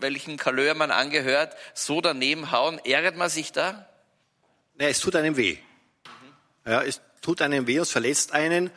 welchen 0.00 0.36
Kaleur 0.36 0.74
man 0.74 0.90
angehört, 0.90 1.56
so 1.74 2.00
daneben 2.00 2.50
hauen? 2.50 2.78
Ärgert 2.84 3.16
man 3.16 3.30
sich 3.30 3.52
da? 3.52 3.88
Nein, 4.76 4.90
es 4.90 5.00
tut 5.00 5.16
einem 5.16 5.36
weh. 5.36 5.58
Ja, 6.64 6.82
es 6.82 7.00
tut 7.20 7.42
einem 7.42 7.66
weh, 7.66 7.78
es 7.78 7.90
verletzt 7.90 8.32
einen, 8.32 8.70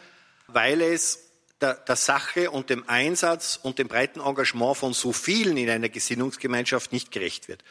weil 0.47 0.81
es 0.81 1.31
der, 1.61 1.75
der 1.75 1.95
Sache 1.95 2.49
und 2.49 2.69
dem 2.69 2.87
Einsatz 2.89 3.59
und 3.61 3.77
dem 3.79 3.87
breiten 3.87 4.19
Engagement 4.19 4.77
von 4.77 4.93
so 4.93 5.13
vielen 5.13 5.57
in 5.57 5.69
einer 5.69 5.89
Gesinnungsgemeinschaft 5.89 6.91
nicht 6.91 7.11
gerecht 7.11 7.47
wird. 7.47 7.63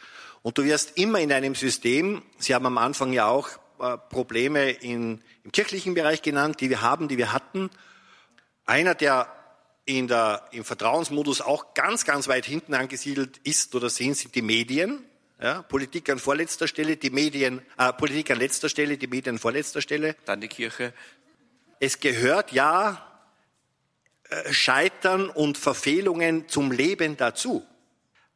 Und 0.43 0.59
du 0.59 0.64
wirst 0.64 0.97
immer 0.97 1.19
in 1.21 1.33
einem 1.33 1.55
System, 1.55 2.23
Sie 2.38 2.55
haben 2.55 2.67
am 2.67 2.79
Anfang 2.79 3.12
ja 3.12 3.26
auch 3.26 3.49
Probleme 4.09 4.71
in, 4.71 5.23
im 5.45 5.53
kirchlichen 5.53 5.95
Bereich 5.95 6.23
genannt, 6.23 6.61
die 6.61 6.71
wir 6.71 6.83
haben, 6.83 7.09
die 7.09 7.19
wir 7.19 7.33
hatten. 7.33 7.71
Einer, 8.67 8.95
der 8.95 9.29
in 9.85 10.07
der, 10.07 10.45
im 10.53 10.65
Vertrauensmodus 10.65 11.41
auch 11.41 11.75
ganz, 11.75 12.05
ganz 12.05 12.29
weit 12.29 12.45
hinten 12.45 12.75
angesiedelt 12.75 13.39
ist 13.39 13.75
oder 13.75 13.91
sind, 13.91 14.17
sind 14.17 14.35
die 14.35 14.43
Medien. 14.43 15.05
Ja, 15.43 15.63
Politik 15.63 16.11
an 16.11 16.19
vorletzter 16.19 16.69
Stelle, 16.69 16.99
die 16.99 17.09
Medien, 17.09 17.63
äh, 17.79 17.93
Politik 17.95 18.31
an 18.31 18.39
letzter 18.39 18.69
Stelle, 18.69 18.99
die 18.99 19.07
Medien 19.07 19.37
an 19.37 19.39
vorletzter 19.39 19.81
Stelle. 19.81 20.15
Dann 20.27 20.41
die 20.43 20.49
Kirche. 20.49 20.93
Es 21.79 21.99
gehört 21.99 22.53
ja 22.53 23.07
äh, 24.29 24.53
Scheitern 24.53 25.31
und 25.31 25.57
Verfehlungen 25.57 26.47
zum 26.49 26.73
Leben 26.73 27.17
dazu. 27.17 27.67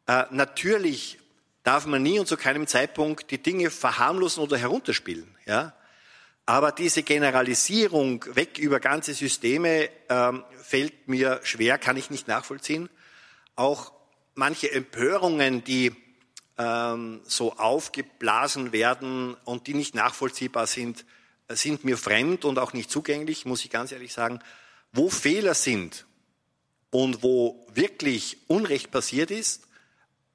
Äh, 0.06 0.24
natürlich 0.30 1.18
darf 1.64 1.86
man 1.86 2.02
nie 2.02 2.20
und 2.20 2.28
zu 2.28 2.36
keinem 2.36 2.68
Zeitpunkt 2.68 3.30
die 3.30 3.42
Dinge 3.42 3.70
verharmlosen 3.70 4.42
oder 4.42 4.56
herunterspielen. 4.56 5.34
Ja? 5.46 5.74
Aber 6.46 6.70
diese 6.70 7.02
Generalisierung 7.02 8.24
weg 8.36 8.58
über 8.58 8.78
ganze 8.78 9.14
Systeme 9.14 9.88
ähm, 10.08 10.44
fällt 10.62 11.08
mir 11.08 11.40
schwer, 11.42 11.78
kann 11.78 11.96
ich 11.96 12.10
nicht 12.10 12.28
nachvollziehen. 12.28 12.90
Auch 13.56 13.92
manche 14.34 14.70
Empörungen, 14.70 15.64
die 15.64 15.96
ähm, 16.58 17.22
so 17.24 17.54
aufgeblasen 17.54 18.72
werden 18.72 19.34
und 19.44 19.66
die 19.66 19.74
nicht 19.74 19.94
nachvollziehbar 19.94 20.66
sind, 20.66 21.06
sind 21.48 21.84
mir 21.84 21.96
fremd 21.96 22.44
und 22.44 22.58
auch 22.58 22.74
nicht 22.74 22.90
zugänglich, 22.90 23.46
muss 23.46 23.64
ich 23.64 23.70
ganz 23.70 23.90
ehrlich 23.90 24.12
sagen. 24.12 24.40
Wo 24.92 25.08
Fehler 25.08 25.54
sind 25.54 26.06
und 26.90 27.22
wo 27.22 27.66
wirklich 27.72 28.38
Unrecht 28.48 28.90
passiert 28.90 29.30
ist, 29.30 29.66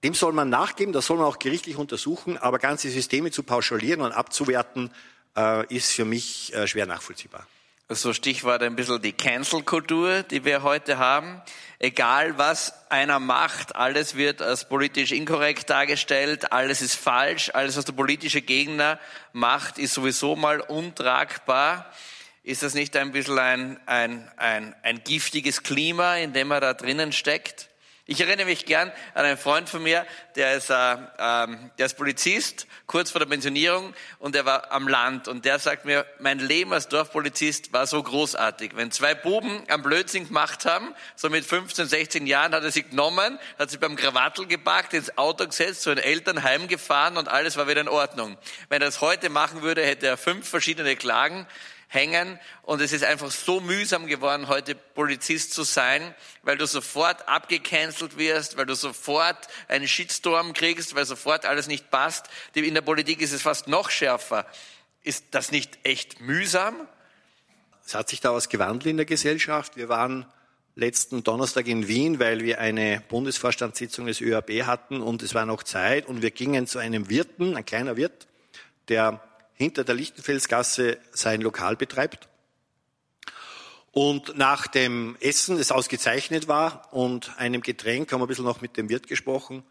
dem 0.03 0.13
soll 0.13 0.33
man 0.33 0.49
nachgeben, 0.49 0.93
das 0.93 1.05
soll 1.05 1.17
man 1.17 1.25
auch 1.25 1.39
gerichtlich 1.39 1.75
untersuchen, 1.75 2.37
aber 2.37 2.59
ganze 2.59 2.89
Systeme 2.89 3.31
zu 3.31 3.43
pauschalieren 3.43 4.01
und 4.01 4.11
abzuwerten, 4.11 4.91
äh, 5.35 5.65
ist 5.73 5.91
für 5.91 6.05
mich 6.05 6.53
äh, 6.53 6.67
schwer 6.67 6.85
nachvollziehbar. 6.85 7.45
So 7.91 8.13
Stichwort 8.13 8.61
ein 8.61 8.75
bisschen 8.75 9.01
die 9.01 9.13
Cancel-Kultur, 9.13 10.21
die 10.21 10.45
wir 10.45 10.61
heute 10.61 10.99
haben. 10.99 11.41
Egal 11.79 12.37
was 12.37 12.71
einer 12.91 13.17
macht, 13.17 13.75
alles 13.75 14.13
wird 14.13 14.43
als 14.43 14.69
politisch 14.69 15.11
inkorrekt 15.11 15.71
dargestellt, 15.71 16.51
alles 16.51 16.83
ist 16.83 16.93
falsch, 16.93 17.49
alles 17.51 17.77
was 17.77 17.85
der 17.85 17.93
politische 17.93 18.43
Gegner 18.43 18.99
macht, 19.33 19.79
ist 19.79 19.95
sowieso 19.95 20.35
mal 20.35 20.61
untragbar. 20.61 21.91
Ist 22.43 22.61
das 22.61 22.75
nicht 22.75 22.95
ein 22.95 23.11
bisschen 23.11 23.39
ein, 23.39 23.79
ein, 23.87 24.31
ein, 24.37 24.75
ein 24.83 25.03
giftiges 25.03 25.63
Klima, 25.63 26.17
in 26.17 26.31
dem 26.31 26.51
er 26.51 26.59
da 26.59 26.73
drinnen 26.75 27.11
steckt? 27.11 27.68
Ich 28.11 28.19
erinnere 28.21 28.47
mich 28.47 28.65
gern 28.65 28.91
an 29.13 29.23
einen 29.23 29.37
Freund 29.37 29.69
von 29.69 29.83
mir, 29.83 30.03
der 30.35 30.55
ist, 30.55 30.71
äh, 30.71 30.97
ähm, 31.19 31.69
der 31.77 31.85
ist 31.85 31.93
Polizist, 31.93 32.65
kurz 32.87 33.11
vor 33.11 33.19
der 33.19 33.27
Pensionierung, 33.27 33.93
und 34.17 34.33
der 34.33 34.47
war 34.47 34.71
am 34.71 34.87
Land. 34.87 35.27
Und 35.27 35.45
der 35.45 35.59
sagt 35.59 35.85
mir, 35.85 36.07
mein 36.17 36.39
Leben 36.39 36.73
als 36.73 36.87
Dorfpolizist 36.87 37.71
war 37.71 37.85
so 37.85 38.01
großartig. 38.01 38.71
Wenn 38.73 38.89
zwei 38.89 39.13
Buben 39.13 39.61
am 39.69 39.83
Blödsinn 39.83 40.27
gemacht 40.27 40.65
haben, 40.65 40.95
so 41.15 41.29
mit 41.29 41.45
15, 41.45 41.85
16 41.85 42.25
Jahren, 42.25 42.55
hat 42.55 42.63
er 42.63 42.71
sie 42.71 42.81
genommen, 42.81 43.37
hat 43.59 43.69
sie 43.69 43.77
beim 43.77 43.95
Krawattel 43.95 44.47
gepackt, 44.47 44.95
ins 44.95 45.15
Auto 45.19 45.45
gesetzt, 45.45 45.83
zu 45.83 45.93
den 45.93 46.03
Eltern 46.03 46.41
heimgefahren 46.41 47.15
und 47.15 47.27
alles 47.27 47.57
war 47.57 47.67
wieder 47.67 47.81
in 47.81 47.87
Ordnung. 47.87 48.39
Wenn 48.69 48.81
er 48.81 48.87
das 48.87 49.01
heute 49.01 49.29
machen 49.29 49.61
würde, 49.61 49.85
hätte 49.85 50.07
er 50.07 50.17
fünf 50.17 50.49
verschiedene 50.49 50.95
Klagen 50.95 51.45
hängen. 51.89 52.39
Und 52.61 52.81
es 52.81 52.93
ist 52.93 53.03
einfach 53.03 53.31
so 53.31 53.59
mühsam 53.59 54.07
geworden, 54.07 54.47
heute 54.47 54.75
Polizist 54.75 55.53
zu 55.53 55.63
sein, 55.63 56.15
weil 56.43 56.57
du 56.57 56.65
sofort 56.65 57.27
abgecancelt 57.27 58.17
wirst, 58.17 58.55
weil 58.55 58.65
du 58.65 58.75
sofort 58.75 59.47
einen 59.67 59.87
Shitstorm 59.87 60.53
kriegst, 60.53 60.95
weil 60.95 61.05
sofort 61.05 61.45
alles 61.45 61.67
nicht 61.67 61.91
passt. 61.91 62.27
In 62.53 62.73
der 62.73 62.81
Politik 62.81 63.21
ist 63.21 63.33
es 63.33 63.41
fast 63.41 63.67
noch 63.67 63.89
schärfer. 63.89 64.45
Ist 65.03 65.25
das 65.31 65.51
nicht 65.51 65.79
echt 65.83 66.21
mühsam? 66.21 66.75
Es 67.85 67.95
hat 67.95 68.07
sich 68.07 68.21
da 68.21 68.33
was 68.33 68.49
gewandelt 68.49 68.85
in 68.85 68.97
der 68.97 69.05
Gesellschaft. 69.07 69.75
Wir 69.75 69.89
waren 69.89 70.25
letzten 70.75 71.23
Donnerstag 71.23 71.67
in 71.67 71.87
Wien, 71.87 72.19
weil 72.19 72.43
wir 72.43 72.59
eine 72.59 73.01
Bundesvorstandssitzung 73.09 74.05
des 74.05 74.21
ÖAB 74.21 74.63
hatten 74.65 75.01
und 75.01 75.23
es 75.23 75.33
war 75.33 75.45
noch 75.45 75.63
Zeit 75.63 76.07
und 76.07 76.21
wir 76.21 76.31
gingen 76.31 76.67
zu 76.67 76.77
einem 76.77 77.09
Wirten, 77.09 77.57
ein 77.57 77.65
kleiner 77.65 77.97
Wirt, 77.97 78.27
der 78.89 79.21
hinter 79.59 79.83
der 79.83 79.95
Lichtenfelsgasse 79.95 80.97
sein 81.11 81.41
Lokal 81.41 81.75
betreibt. 81.75 82.29
Und 83.91 84.37
nach 84.37 84.67
dem 84.67 85.17
Essen, 85.19 85.57
das 85.57 85.71
ausgezeichnet 85.71 86.47
war, 86.47 86.87
und 86.91 87.37
einem 87.37 87.61
Getränk 87.61 88.11
haben 88.11 88.21
wir 88.21 88.25
ein 88.25 88.29
bisschen 88.29 88.45
noch 88.45 88.61
mit 88.61 88.77
dem 88.77 88.87
Wirt 88.87 89.07
gesprochen. 89.07 89.63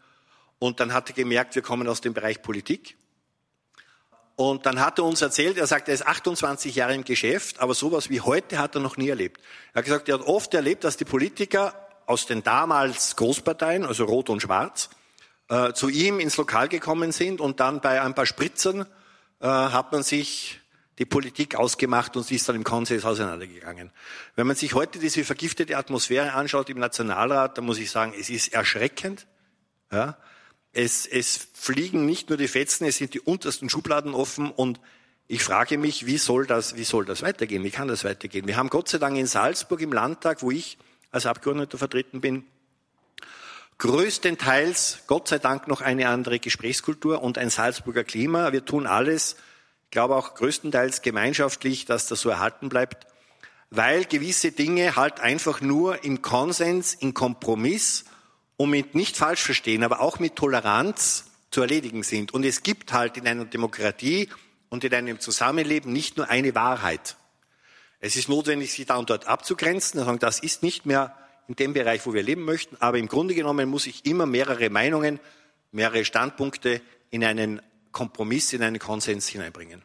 Und 0.59 0.79
dann 0.79 0.93
hat 0.93 1.09
er 1.09 1.15
gemerkt, 1.15 1.55
wir 1.55 1.63
kommen 1.63 1.87
aus 1.87 2.01
dem 2.01 2.13
Bereich 2.13 2.41
Politik. 2.41 2.97
Und 4.35 4.65
dann 4.65 4.79
hat 4.79 4.99
er 4.99 5.05
uns 5.05 5.21
erzählt, 5.21 5.57
er 5.57 5.67
sagt, 5.67 5.87
er 5.87 5.95
ist 5.95 6.05
28 6.05 6.75
Jahre 6.75 6.93
im 6.93 7.03
Geschäft, 7.03 7.59
aber 7.59 7.73
sowas 7.73 8.09
wie 8.09 8.21
heute 8.21 8.59
hat 8.59 8.75
er 8.75 8.81
noch 8.81 8.95
nie 8.95 9.09
erlebt. 9.09 9.41
Er 9.73 9.79
hat 9.79 9.85
gesagt, 9.85 10.07
er 10.07 10.19
hat 10.19 10.27
oft 10.27 10.53
erlebt, 10.53 10.83
dass 10.83 10.97
die 10.97 11.05
Politiker 11.05 11.73
aus 12.05 12.25
den 12.25 12.43
damals 12.43 13.15
Großparteien, 13.15 13.85
also 13.85 14.05
Rot 14.05 14.29
und 14.29 14.41
Schwarz, 14.41 14.89
äh, 15.49 15.73
zu 15.73 15.89
ihm 15.89 16.19
ins 16.19 16.37
Lokal 16.37 16.69
gekommen 16.69 17.11
sind 17.11 17.41
und 17.41 17.59
dann 17.59 17.81
bei 17.81 18.01
ein 18.01 18.15
paar 18.15 18.25
Spritzern 18.25 18.85
äh, 19.39 19.47
hat 19.47 19.91
man 19.91 20.03
sich 20.03 20.59
die 20.99 21.05
Politik 21.05 21.55
ausgemacht 21.55 22.17
und 22.17 22.23
sie 22.23 22.35
ist 22.35 22.47
dann 22.49 22.57
im 22.57 22.65
Konsens 22.65 23.05
auseinandergegangen. 23.05 23.91
Wenn 24.35 24.47
man 24.47 24.57
sich 24.57 24.73
heute 24.73 24.99
diese 24.99 25.23
vergiftete 25.23 25.77
Atmosphäre 25.77 26.33
anschaut 26.33 26.69
im 26.69 26.79
Nationalrat, 26.79 27.57
dann 27.57 27.65
muss 27.65 27.79
ich 27.79 27.89
sagen, 27.89 28.13
es 28.19 28.29
ist 28.29 28.53
erschreckend. 28.53 29.25
Ja? 29.91 30.17
Es, 30.73 31.05
es 31.05 31.47
fliegen 31.53 32.05
nicht 32.05 32.29
nur 32.29 32.37
die 32.37 32.49
Fetzen, 32.49 32.85
es 32.85 32.97
sind 32.97 33.13
die 33.13 33.21
untersten 33.21 33.69
Schubladen 33.69 34.13
offen 34.13 34.51
und 34.51 34.81
ich 35.27 35.43
frage 35.43 35.77
mich, 35.77 36.05
wie 36.05 36.17
soll 36.17 36.45
das, 36.45 36.75
wie 36.75 36.83
soll 36.83 37.05
das 37.05 37.21
weitergehen? 37.21 37.63
Wie 37.63 37.69
kann 37.69 37.87
das 37.87 38.03
weitergehen? 38.03 38.47
Wir 38.47 38.57
haben 38.57 38.69
Gott 38.69 38.89
sei 38.89 38.97
Dank 38.97 39.15
in 39.15 39.27
Salzburg 39.27 39.79
im 39.79 39.93
Landtag, 39.93 40.41
wo 40.41 40.51
ich 40.51 40.77
als 41.11 41.25
Abgeordneter 41.25 41.77
vertreten 41.77 42.19
bin, 42.19 42.45
größtenteils, 43.79 44.99
Gott 45.07 45.29
sei 45.29 45.39
Dank, 45.39 45.67
noch 45.67 45.81
eine 45.81 46.09
andere 46.09 46.39
Gesprächskultur 46.39 47.23
und 47.23 47.37
ein 47.37 47.49
Salzburger 47.49 48.03
Klima. 48.03 48.51
Wir 48.51 48.63
tun 48.63 48.85
alles, 48.85 49.37
ich 49.85 49.91
glaube 49.91 50.15
auch 50.15 50.35
größtenteils 50.35 51.01
gemeinschaftlich, 51.01 51.85
dass 51.85 52.07
das 52.07 52.19
so 52.19 52.29
erhalten 52.29 52.69
bleibt, 52.69 53.07
weil 53.69 54.03
gewisse 54.03 54.51
Dinge 54.51 54.95
halt 54.95 55.21
einfach 55.21 55.61
nur 55.61 56.03
im 56.03 56.21
Konsens, 56.21 56.93
im 56.93 57.13
Kompromiss 57.13 58.03
und 58.57 58.69
mit 58.69 58.95
nicht 58.95 59.15
falsch 59.15 59.41
verstehen, 59.41 59.83
aber 59.83 60.01
auch 60.01 60.19
mit 60.19 60.35
Toleranz 60.35 61.31
zu 61.49 61.61
erledigen 61.61 62.03
sind. 62.03 62.33
Und 62.33 62.43
es 62.43 62.63
gibt 62.63 62.91
halt 62.91 63.15
in 63.15 63.27
einer 63.27 63.45
Demokratie 63.45 64.27
und 64.67 64.83
in 64.83 64.93
einem 64.93 65.21
Zusammenleben 65.21 65.93
nicht 65.93 66.17
nur 66.17 66.29
eine 66.29 66.53
Wahrheit. 66.53 67.15
Es 68.01 68.17
ist 68.17 68.27
notwendig, 68.27 68.73
sich 68.73 68.85
da 68.85 68.97
und 68.97 69.09
dort 69.09 69.27
abzugrenzen, 69.27 70.19
das 70.19 70.39
ist 70.39 70.63
nicht 70.63 70.85
mehr 70.85 71.15
in 71.49 71.55
dem 71.55 71.73
Bereich, 71.73 72.05
wo 72.05 72.13
wir 72.13 72.21
leben 72.21 72.43
möchten. 72.43 72.77
Aber 72.79 72.99
im 72.99 73.07
Grunde 73.07 73.33
genommen 73.33 73.67
muss 73.67 73.87
ich 73.87 74.05
immer 74.05 74.27
mehrere 74.27 74.69
Meinungen, 74.69 75.19
mehrere 75.71 76.05
Standpunkte 76.05 76.81
in 77.09 77.25
einen 77.25 77.61
Kompromiss, 77.91 78.53
in 78.53 78.61
einen 78.61 78.77
Konsens 78.77 79.27
hineinbringen. 79.27 79.83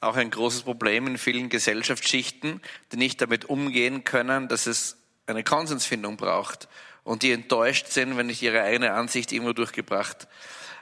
Auch 0.00 0.16
ein 0.16 0.30
großes 0.30 0.62
Problem 0.62 1.06
in 1.06 1.16
vielen 1.16 1.48
Gesellschaftsschichten, 1.48 2.60
die 2.92 2.96
nicht 2.96 3.20
damit 3.20 3.44
umgehen 3.44 4.02
können, 4.02 4.48
dass 4.48 4.66
es 4.66 4.96
eine 5.26 5.44
Konsensfindung 5.44 6.16
braucht 6.16 6.68
und 7.04 7.22
die 7.22 7.30
enttäuscht 7.30 7.88
sind, 7.88 8.16
wenn 8.16 8.26
nicht 8.26 8.42
ihre 8.42 8.62
eigene 8.62 8.92
Ansicht 8.92 9.30
irgendwo 9.32 9.52
durchgebracht 9.52 10.26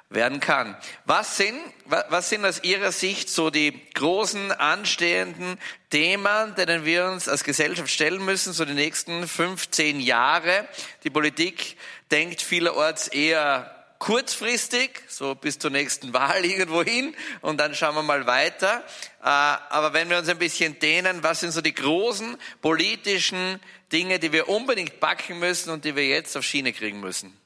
werden 0.09 0.41
kann. 0.41 0.77
Was 1.05 1.37
sind, 1.37 1.59
was 1.85 2.29
sind 2.29 2.45
aus 2.45 2.63
Ihrer 2.63 2.93
Sicht 2.93 3.29
so 3.29 3.51
die 3.51 3.91
großen 3.95 4.53
anstehenden 4.53 5.59
Themen, 5.91 6.55
denen 6.55 6.85
wir 6.85 7.07
uns 7.07 7.29
als 7.29 7.43
Gesellschaft 7.43 7.91
stellen 7.91 8.25
müssen, 8.25 8.53
so 8.53 8.65
die 8.65 8.75
nächsten 8.75 9.27
15 9.27 10.01
Jahre? 10.01 10.69
Die 11.05 11.11
Politik 11.11 11.77
denkt 12.11 12.41
vielerorts 12.41 13.09
eher 13.09 13.73
kurzfristig, 13.99 15.03
so 15.09 15.35
bis 15.35 15.59
zur 15.59 15.71
nächsten 15.71 16.13
Wahl 16.13 16.45
irgendwo 16.45 16.83
hin 16.85 17.15
und 17.41 17.59
dann 17.59 17.75
schauen 17.75 17.95
wir 17.95 18.03
mal 18.03 18.27
weiter. 18.27 18.85
Äh, 19.23 19.25
aber 19.25 19.93
wenn 19.93 20.09
wir 20.09 20.19
uns 20.19 20.29
ein 20.29 20.39
bisschen 20.39 20.79
dehnen, 20.79 21.23
was 21.23 21.41
sind 21.41 21.53
so 21.53 21.61
die 21.61 21.75
großen 21.75 22.37
politischen 22.61 23.61
Dinge, 23.93 24.19
die 24.19 24.33
wir 24.33 24.49
unbedingt 24.49 25.01
backen 25.01 25.39
müssen 25.39 25.71
und 25.71 25.85
die 25.85 25.97
wir 25.97 26.07
jetzt 26.07 26.37
auf 26.37 26.45
Schiene 26.45 26.73
kriegen 26.73 27.01
müssen? 27.01 27.37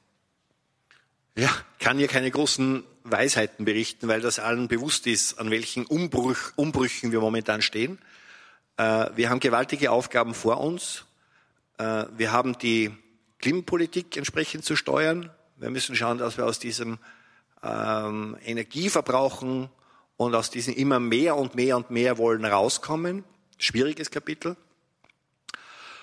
Ja, 1.41 1.49
kann 1.79 1.97
hier 1.97 2.07
keine 2.07 2.31
großen 2.31 2.85
Weisheiten 3.03 3.65
berichten, 3.65 4.09
weil 4.09 4.21
das 4.21 4.39
allen 4.39 4.69
bewusst 4.69 5.07
ist, 5.07 5.39
an 5.39 5.51
welchen 5.51 5.87
Umbruch, 5.87 6.37
Umbrüchen 6.55 7.13
wir 7.13 7.21
momentan 7.21 7.63
stehen. 7.63 7.99
Äh, 8.77 9.07
wir 9.17 9.31
haben 9.31 9.41
gewaltige 9.41 9.91
Aufgaben 9.91 10.35
vor 10.35 10.61
uns. 10.61 11.07
Äh, 11.79 12.05
wir 12.15 12.33
haben 12.33 12.59
die 12.59 12.91
Klimapolitik 13.39 14.19
entsprechend 14.19 14.67
zu 14.67 14.77
steuern. 14.77 15.31
Wir 15.57 15.71
müssen 15.71 15.97
schauen, 15.97 16.19
dass 16.19 16.37
wir 16.37 16.45
aus 16.45 16.59
diesem 16.59 16.99
ähm, 17.63 18.37
Energieverbrauchen 18.45 19.71
und 20.19 20.35
aus 20.35 20.51
diesem 20.51 20.75
immer 20.75 21.01
mehr 21.01 21.37
und 21.37 21.55
mehr 21.55 21.79
und 21.79 21.91
mehr 21.91 22.19
wollen 22.19 22.45
rauskommen. 22.45 23.25
Schwieriges 23.57 24.11
Kapitel. 24.11 24.59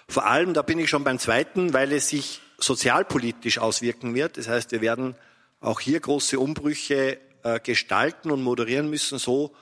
Vor 0.09 0.25
allem, 0.25 0.55
da 0.55 0.63
bin 0.63 0.79
ich 0.79 0.89
schon 0.89 1.03
beim 1.03 1.19
zweiten, 1.19 1.73
weil 1.73 1.91
es 1.91 2.09
sich 2.09 2.41
sozialpolitisch 2.57 3.59
auswirken 3.59 4.15
wird. 4.15 4.37
Das 4.37 4.47
heißt, 4.47 4.71
wir 4.71 4.81
werden 4.81 5.13
auch 5.59 5.79
hier 5.79 5.99
große 5.99 6.39
Umbrüche 6.39 7.19
äh, 7.43 7.59
gestalten 7.59 8.31
und 8.31 8.43
moderieren 8.43 8.89
müssen, 8.89 9.17
so 9.17 9.55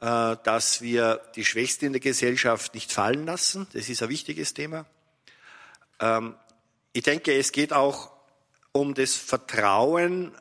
äh, 0.00 0.36
dass 0.42 0.80
wir 0.80 1.20
die 1.34 1.44
Schwächsten 1.44 1.86
in 1.86 1.92
der 1.92 2.00
Gesellschaft 2.00 2.74
nicht 2.74 2.92
fallen 2.92 3.26
lassen. 3.26 3.66
Das 3.72 3.88
ist 3.88 4.02
ein 4.02 4.08
wichtiges 4.08 4.54
Thema. 4.54 4.86
Ähm, 6.00 6.34
ich 6.92 7.02
denke, 7.02 7.36
es 7.36 7.52
geht 7.52 7.72
auch 7.72 8.12
um 8.72 8.94
das 8.94 9.14
Vertrauen 9.14 10.32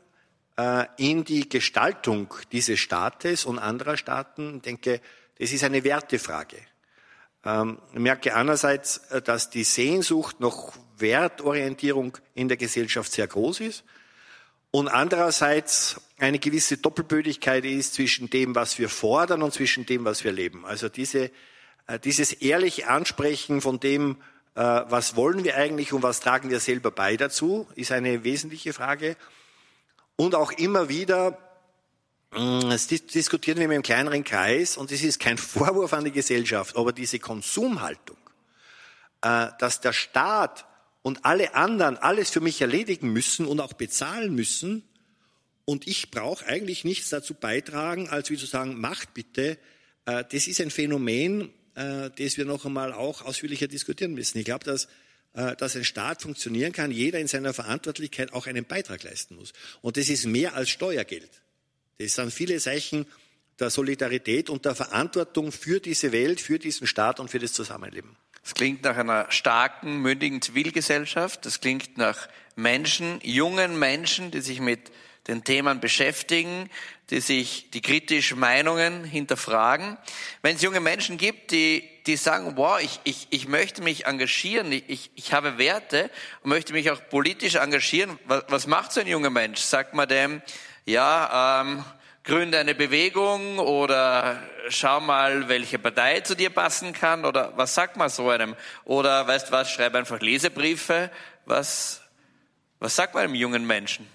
äh, 0.57 0.85
in 0.97 1.23
die 1.23 1.49
Gestaltung 1.49 2.33
dieses 2.51 2.79
Staates 2.79 3.45
und 3.45 3.59
anderer 3.59 3.97
Staaten. 3.97 4.57
Ich 4.57 4.61
denke, 4.63 5.01
das 5.39 5.51
ist 5.51 5.63
eine 5.63 5.83
Wertefrage. 5.83 6.57
Ähm, 7.45 7.79
ich 7.91 7.99
merke 7.99 8.35
einerseits, 8.35 9.01
dass 9.23 9.49
die 9.49 9.63
Sehnsucht 9.63 10.39
nach 10.39 10.73
Wertorientierung 10.97 12.17
in 12.33 12.47
der 12.47 12.57
Gesellschaft 12.57 13.11
sehr 13.11 13.27
groß 13.27 13.59
ist 13.61 13.83
und 14.75 14.87
andererseits 14.87 16.01
eine 16.17 16.39
gewisse 16.39 16.77
Doppelbödigkeit 16.77 17.63
ist 17.63 17.93
zwischen 17.93 18.31
dem, 18.31 18.55
was 18.55 18.79
wir 18.79 18.89
fordern 18.89 19.43
und 19.43 19.53
zwischen 19.53 19.85
dem, 19.85 20.03
was 20.03 20.23
wir 20.23 20.31
leben. 20.31 20.65
Also 20.65 20.89
diese, 20.89 21.29
äh, 21.85 21.99
dieses 22.03 22.33
ehrliche 22.33 22.87
Ansprechen 22.89 23.61
von 23.61 23.79
dem, 23.79 24.17
äh, 24.55 24.61
was 24.61 25.15
wollen 25.15 25.43
wir 25.43 25.57
eigentlich 25.57 25.93
und 25.93 26.01
was 26.01 26.21
tragen 26.21 26.49
wir 26.49 26.59
selber 26.59 26.89
bei 26.89 27.17
dazu, 27.17 27.67
ist 27.75 27.91
eine 27.91 28.23
wesentliche 28.23 28.73
Frage. 28.73 29.15
Und 30.15 30.33
auch 30.33 30.51
immer 30.51 30.89
wieder, 30.89 31.37
mm, 32.31 32.61
das 32.61 32.87
diskutieren 32.87 33.59
wir 33.59 33.75
im 33.75 33.83
kleineren 33.83 34.23
Kreis 34.23 34.75
und 34.75 34.91
es 34.91 35.03
ist 35.03 35.19
kein 35.19 35.37
Vorwurf 35.37 35.93
an 35.93 36.05
die 36.05 36.11
Gesellschaft, 36.11 36.75
aber 36.75 36.93
diese 36.93 37.19
Konsumhaltung, 37.19 38.17
äh, 39.21 39.49
dass 39.59 39.81
der 39.81 39.93
Staat 39.93 40.65
und 41.03 41.25
alle 41.25 41.53
anderen 41.53 41.97
alles 41.97 42.31
für 42.31 42.41
mich 42.41 42.59
erledigen 42.61 43.13
müssen 43.13 43.45
und 43.45 43.59
auch 43.59 43.73
bezahlen 43.73 44.33
müssen. 44.33 44.83
Und 45.65 45.87
ich 45.87 46.09
brauche 46.09 46.45
eigentlich 46.47 46.83
nichts 46.83 47.09
dazu 47.09 47.35
beitragen, 47.35 48.09
als 48.09 48.29
wie 48.29 48.37
zu 48.37 48.47
sagen, 48.47 48.79
macht 48.81 49.13
bitte. 49.13 49.57
Äh, 50.05 50.23
das 50.31 50.47
ist 50.47 50.59
ein 50.59 50.71
Phänomen, 50.71 51.51
äh, 51.75 52.09
das 52.17 52.37
wir 52.37 52.45
noch 52.45 52.65
einmal 52.65 52.93
auch 52.93 53.21
ausführlicher 53.21 53.67
diskutieren 53.67 54.13
müssen. 54.13 54.37
Ich 54.39 54.45
glaube, 54.45 54.65
dass, 54.65 54.87
äh, 55.33 55.55
dass 55.57 55.75
ein 55.75 55.83
Staat 55.83 56.21
funktionieren 56.21 56.71
kann, 56.71 56.89
jeder 56.89 57.19
in 57.19 57.27
seiner 57.27 57.53
Verantwortlichkeit 57.53 58.33
auch 58.33 58.47
einen 58.47 58.65
Beitrag 58.65 59.03
leisten 59.03 59.35
muss. 59.35 59.53
Und 59.81 59.97
das 59.97 60.09
ist 60.09 60.25
mehr 60.25 60.55
als 60.55 60.69
Steuergeld. 60.69 61.29
Das 61.97 62.15
sind 62.15 62.33
viele 62.33 62.57
Zeichen 62.59 63.05
der 63.59 63.69
Solidarität 63.69 64.49
und 64.49 64.65
der 64.65 64.73
Verantwortung 64.73 65.51
für 65.51 65.79
diese 65.79 66.11
Welt, 66.11 66.41
für 66.41 66.59
diesen 66.59 66.87
Staat 66.87 67.19
und 67.19 67.29
für 67.29 67.39
das 67.39 67.53
Zusammenleben. 67.53 68.15
Es 68.43 68.53
klingt 68.53 68.83
nach 68.83 68.97
einer 68.97 69.25
starken, 69.29 70.01
mündigen 70.01 70.41
Zivilgesellschaft. 70.41 71.45
Das 71.45 71.61
klingt 71.61 71.97
nach 71.97 72.27
Menschen, 72.55 73.19
jungen 73.23 73.79
Menschen, 73.79 74.31
die 74.31 74.41
sich 74.41 74.59
mit 74.59 74.91
den 75.27 75.45
Themen 75.45 75.79
beschäftigen, 75.79 76.69
die 77.09 77.21
sich 77.21 77.69
die 77.71 77.81
kritischen 77.81 78.39
Meinungen 78.39 79.05
hinterfragen. 79.05 79.97
Wenn 80.41 80.57
es 80.57 80.61
junge 80.61 80.81
Menschen 80.81 81.17
gibt, 81.17 81.51
die, 81.51 81.87
die 82.05 82.17
sagen, 82.17 82.53
wow, 82.57 82.79
ich, 82.81 82.99
ich, 83.05 83.27
ich 83.29 83.47
möchte 83.47 83.81
mich 83.81 84.05
engagieren, 84.05 84.71
ich, 84.73 85.11
ich 85.15 85.31
habe 85.31 85.57
Werte 85.57 86.09
und 86.41 86.49
möchte 86.49 86.73
mich 86.73 86.91
auch 86.91 86.99
politisch 87.09 87.55
engagieren, 87.55 88.19
was, 88.25 88.43
was 88.49 88.67
macht 88.67 88.91
so 88.91 88.99
ein 88.99 89.07
junger 89.07 89.29
Mensch? 89.29 89.61
Sagt 89.61 89.93
man 89.93 90.09
dem, 90.09 90.41
ja, 90.85 91.61
ähm, 91.61 91.85
gründe 92.23 92.57
eine 92.57 92.73
Bewegung 92.73 93.59
oder 93.59 94.41
schau 94.69 94.99
mal, 95.01 95.49
welche 95.49 95.77
Partei 95.77 96.21
zu 96.21 96.35
dir 96.35 96.49
passen 96.49 96.93
kann 96.93 97.25
oder 97.25 97.53
was 97.57 97.73
sagt 97.75 97.97
man 97.97 98.09
so 98.09 98.29
einem? 98.29 98.55
Oder 98.85 99.27
weißt 99.27 99.51
was, 99.51 99.69
schreib 99.71 99.95
einfach 99.95 100.19
Lesebriefe. 100.21 101.11
Was, 101.45 102.01
was 102.79 102.95
sagt 102.95 103.13
man 103.13 103.23
einem 103.23 103.35
jungen 103.35 103.67
Menschen? 103.67 104.07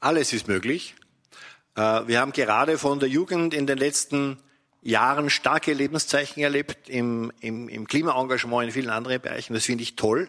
Alles 0.00 0.32
ist 0.32 0.48
möglich. 0.48 0.94
Äh, 1.76 2.06
wir 2.06 2.20
haben 2.20 2.32
gerade 2.32 2.78
von 2.78 2.98
der 2.98 3.08
Jugend 3.08 3.54
in 3.54 3.66
den 3.66 3.78
letzten 3.78 4.38
Jahren 4.82 5.30
starke 5.30 5.72
Lebenszeichen 5.72 6.42
erlebt 6.42 6.88
im, 6.88 7.32
im, 7.40 7.68
im 7.68 7.86
Klimaengagement 7.86 8.64
in 8.64 8.72
vielen 8.72 8.90
anderen 8.90 9.20
Bereichen. 9.20 9.54
Das 9.54 9.66
finde 9.66 9.82
ich 9.82 9.94
toll. 9.94 10.28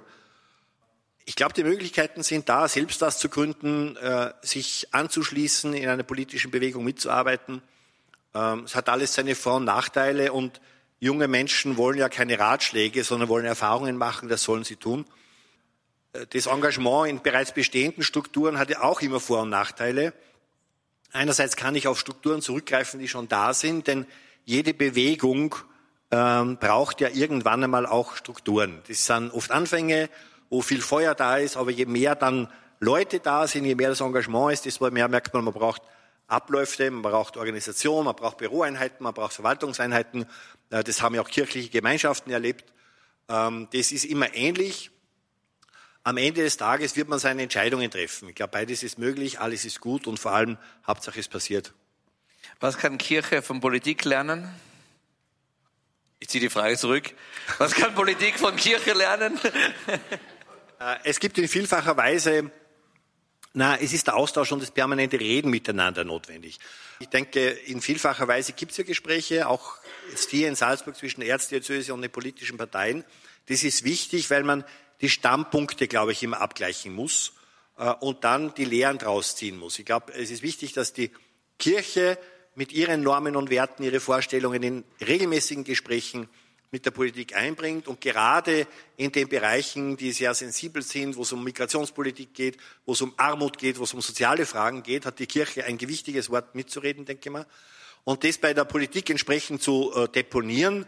Ich 1.32 1.38
glaube, 1.38 1.54
die 1.54 1.64
Möglichkeiten 1.64 2.24
sind 2.24 2.50
da, 2.50 2.68
selbst 2.68 3.02
das 3.02 3.18
zu 3.18 3.30
gründen, 3.30 3.96
äh, 3.96 4.34
sich 4.42 4.90
anzuschließen, 4.92 5.74
in 5.74 5.88
einer 5.88 6.04
politischen 6.04 6.52
Bewegung 6.52 6.84
mitzuarbeiten. 6.84 7.62
Ähm, 8.34 8.66
es 8.66 8.76
hat 8.76 8.90
alles 8.90 9.14
seine 9.14 9.34
Vor- 9.36 9.56
und 9.56 9.64
Nachteile 9.64 10.34
und 10.34 10.60
junge 11.00 11.30
Menschen 11.30 11.78
wollen 11.78 11.98
ja 11.98 12.10
keine 12.10 12.38
Ratschläge, 12.38 13.06
sondern 13.06 13.30
wollen 13.30 13.46
Erfahrungen 13.46 13.96
machen, 13.96 14.28
das 14.28 14.44
sollen 14.44 14.66
sie 14.66 14.76
tun. 14.76 15.06
Äh, 16.12 16.26
das 16.28 16.48
Engagement 16.48 17.10
in 17.10 17.22
bereits 17.22 17.54
bestehenden 17.54 18.04
Strukturen 18.04 18.60
hat 18.60 18.70
ja 18.70 18.82
auch 18.82 19.00
immer 19.00 19.22
Vor- 19.22 19.44
und 19.44 19.52
Nachteile. 19.52 20.12
Einerseits 21.14 21.56
kann 21.56 21.76
ich 21.76 21.88
auf 21.88 21.98
Strukturen 21.98 22.42
zurückgreifen, 22.42 23.00
die 23.00 23.08
schon 23.08 23.30
da 23.30 23.54
sind, 23.54 23.88
denn 23.88 24.06
jede 24.44 24.74
Bewegung 24.74 25.56
ähm, 26.12 26.58
braucht 26.58 27.00
ja 27.00 27.08
irgendwann 27.08 27.64
einmal 27.64 27.86
auch 27.86 28.18
Strukturen. 28.18 28.82
Das 28.90 29.06
sind 29.06 29.32
oft 29.32 29.50
Anfänge 29.52 30.10
wo 30.52 30.62
viel 30.62 30.82
Feuer 30.82 31.16
da 31.16 31.38
ist, 31.38 31.58
aber 31.58 31.72
je 31.72 31.86
mehr 31.86 32.14
dann 32.14 32.52
Leute 32.82 33.20
da 33.22 33.48
sind, 33.48 33.64
je 33.64 33.74
mehr 33.74 33.90
das 33.90 34.02
Engagement 34.02 34.54
ist, 34.54 34.66
desto 34.66 34.92
mehr 34.92 35.08
merkt 35.08 35.34
man, 35.34 35.46
man 35.46 35.54
braucht 35.54 35.82
Abläufe, 36.28 36.92
man 36.92 37.02
braucht 37.02 37.38
Organisation, 37.38 38.06
man 38.06 38.16
braucht 38.16 38.38
Büroeinheiten, 38.38 39.02
man 39.02 39.14
braucht 39.14 39.34
Verwaltungseinheiten. 39.34 40.26
Äh, 40.70 40.84
das 40.84 41.02
haben 41.02 41.16
ja 41.16 41.22
auch 41.22 41.30
kirchliche 41.30 41.70
Gemeinschaften 41.70 42.32
erlebt. 42.32 42.66
Ähm, 43.30 43.70
das 43.72 43.94
ist 43.94 44.04
immer 44.04 44.34
ähnlich. 44.36 44.92
Am 46.04 46.18
Ende 46.18 46.44
des 46.44 46.58
Tages 46.58 46.98
wird 46.98 47.08
man 47.08 47.20
seine 47.20 47.44
Entscheidungen 47.44 47.90
treffen. 47.90 48.28
Ich 48.28 48.36
glaube, 48.36 48.52
beides 48.52 48.84
ist 48.84 48.98
möglich, 48.98 49.40
alles 49.40 49.64
ist 49.64 49.80
gut 49.80 50.06
und 50.06 50.20
vor 50.20 50.34
allem 50.34 50.58
Hauptsache 50.86 51.20
es 51.20 51.30
passiert. 51.30 51.74
Was 52.60 52.78
kann 52.78 52.98
Kirche 52.98 53.42
von 53.42 53.62
Politik 53.62 54.04
lernen? 54.04 54.50
Ich 56.20 56.28
ziehe 56.28 56.42
die 56.42 56.50
Frage 56.50 56.78
zurück. 56.78 57.14
Was 57.58 57.74
kann 57.74 57.96
Politik 57.96 58.38
von 58.38 58.56
Kirche 58.56 58.94
lernen? 58.94 59.40
Äh, 60.82 60.98
es 61.04 61.20
gibt 61.20 61.38
in 61.38 61.48
vielfacher 61.48 61.96
Weise, 61.96 62.52
na, 63.54 63.78
es 63.78 63.94
ist 63.94 64.08
der 64.08 64.16
Austausch 64.16 64.52
und 64.52 64.62
das 64.62 64.72
permanente 64.72 65.20
Reden 65.20 65.52
miteinander 65.52 66.04
notwendig. 66.04 66.58
Ich 67.00 67.10
denke, 67.10 67.50
in 67.50 67.82
vielfacher 67.82 68.28
Weise 68.28 68.54
gibt 68.54 68.72
es 68.72 68.78
ja 68.78 68.84
Gespräche, 68.84 69.48
auch 69.48 69.76
jetzt 70.10 70.30
hier 70.30 70.48
in 70.48 70.56
Salzburg 70.56 70.96
zwischen 70.96 71.22
Erzdiözese 71.22 71.94
und 71.94 72.02
den 72.02 72.12
politischen 72.12 72.58
Parteien. 72.58 73.04
Das 73.48 73.64
ist 73.64 73.84
wichtig, 73.84 74.30
weil 74.30 74.44
man 74.44 74.64
die 75.02 75.10
Standpunkte, 75.10 75.88
glaube 75.88 76.14
ich, 76.14 76.24
immer 76.24 76.42
abgleichen 76.42 76.94
muss 76.94 77.34
äh, 77.78 77.92
und 78.00 78.24
dann 78.24 78.54
die 78.56 78.66
Lehren 78.66 78.98
draus 78.98 79.36
ziehen 79.36 79.58
muss. 79.58 79.78
Ich 79.80 79.86
glaube, 79.86 80.14
es 80.14 80.32
ist 80.32 80.42
wichtig, 80.42 80.74
dass 80.74 80.94
die 80.94 81.12
Kirche 81.60 82.18
mit 82.56 82.72
ihren 82.72 83.02
Normen 83.02 83.36
und 83.36 83.50
Werten, 83.50 83.84
ihre 83.84 84.00
Vorstellungen 84.00 84.64
in 84.64 84.84
regelmäßigen 85.00 85.64
Gesprächen 85.64 86.28
mit 86.72 86.86
der 86.86 86.92
Politik 86.92 87.36
einbringt 87.36 87.90
und 87.90 88.00
gerade 88.00 88.66
in 88.96 89.12
den 89.12 89.28
Bereichen, 89.28 89.98
die 89.98 90.14
sehr 90.14 90.34
sensibel 90.34 90.82
sind, 90.82 91.18
wo 91.18 91.24
es 91.24 91.34
um 91.34 91.44
Migrationspolitik 91.44 92.34
geht, 92.34 92.58
wo 92.86 92.94
es 92.94 93.02
um 93.02 93.14
Armut 93.18 93.58
geht, 93.58 93.78
wo 93.78 93.84
es 93.84 93.94
um 93.94 94.02
soziale 94.02 94.46
Fragen 94.46 94.82
geht, 94.82 95.06
hat 95.06 95.20
die 95.20 95.28
Kirche 95.28 95.66
ein 95.66 95.78
gewichtiges 95.78 96.30
Wort 96.30 96.56
mitzureden, 96.56 97.04
denke 97.04 97.28
ich 97.28 97.32
mal. 97.32 97.46
Und 98.06 98.24
das 98.24 98.38
bei 98.38 98.54
der 98.54 98.64
Politik 98.64 99.10
entsprechend 99.10 99.62
zu 99.62 99.92
äh, 99.94 100.08
deponieren 100.08 100.86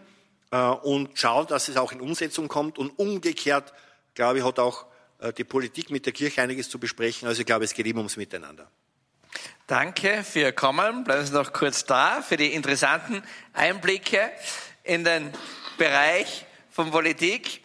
äh, 0.51 0.57
und 0.57 1.19
schauen, 1.19 1.47
dass 1.47 1.67
es 1.67 1.75
auch 1.75 1.91
in 1.91 1.99
Umsetzung 1.99 2.47
kommt. 2.47 2.77
Und 2.77 2.97
umgekehrt, 2.97 3.73
glaube 4.15 4.39
ich, 4.39 4.45
hat 4.45 4.59
auch 4.59 4.85
äh, 5.19 5.33
die 5.33 5.43
Politik 5.43 5.91
mit 5.91 6.05
der 6.05 6.13
Kirche 6.13 6.41
einiges 6.41 6.69
zu 6.69 6.79
besprechen. 6.79 7.27
Also 7.27 7.41
ich 7.41 7.45
glaube, 7.45 7.65
es 7.65 7.73
geht 7.73 7.85
immer 7.85 7.99
ums 7.99 8.15
Miteinander. 8.15 8.71
Danke 9.67 10.23
für 10.23 10.39
Ihr 10.39 10.51
Kommen. 10.53 11.03
Bleiben 11.03 11.25
Sie 11.25 11.33
noch 11.33 11.53
kurz 11.53 11.85
da 11.85 12.21
für 12.21 12.37
die 12.37 12.53
interessanten 12.53 13.21
Einblicke 13.53 14.31
in 14.83 15.03
den 15.03 15.31
Bereich 15.77 16.45
von 16.69 16.91
Politik. 16.91 17.61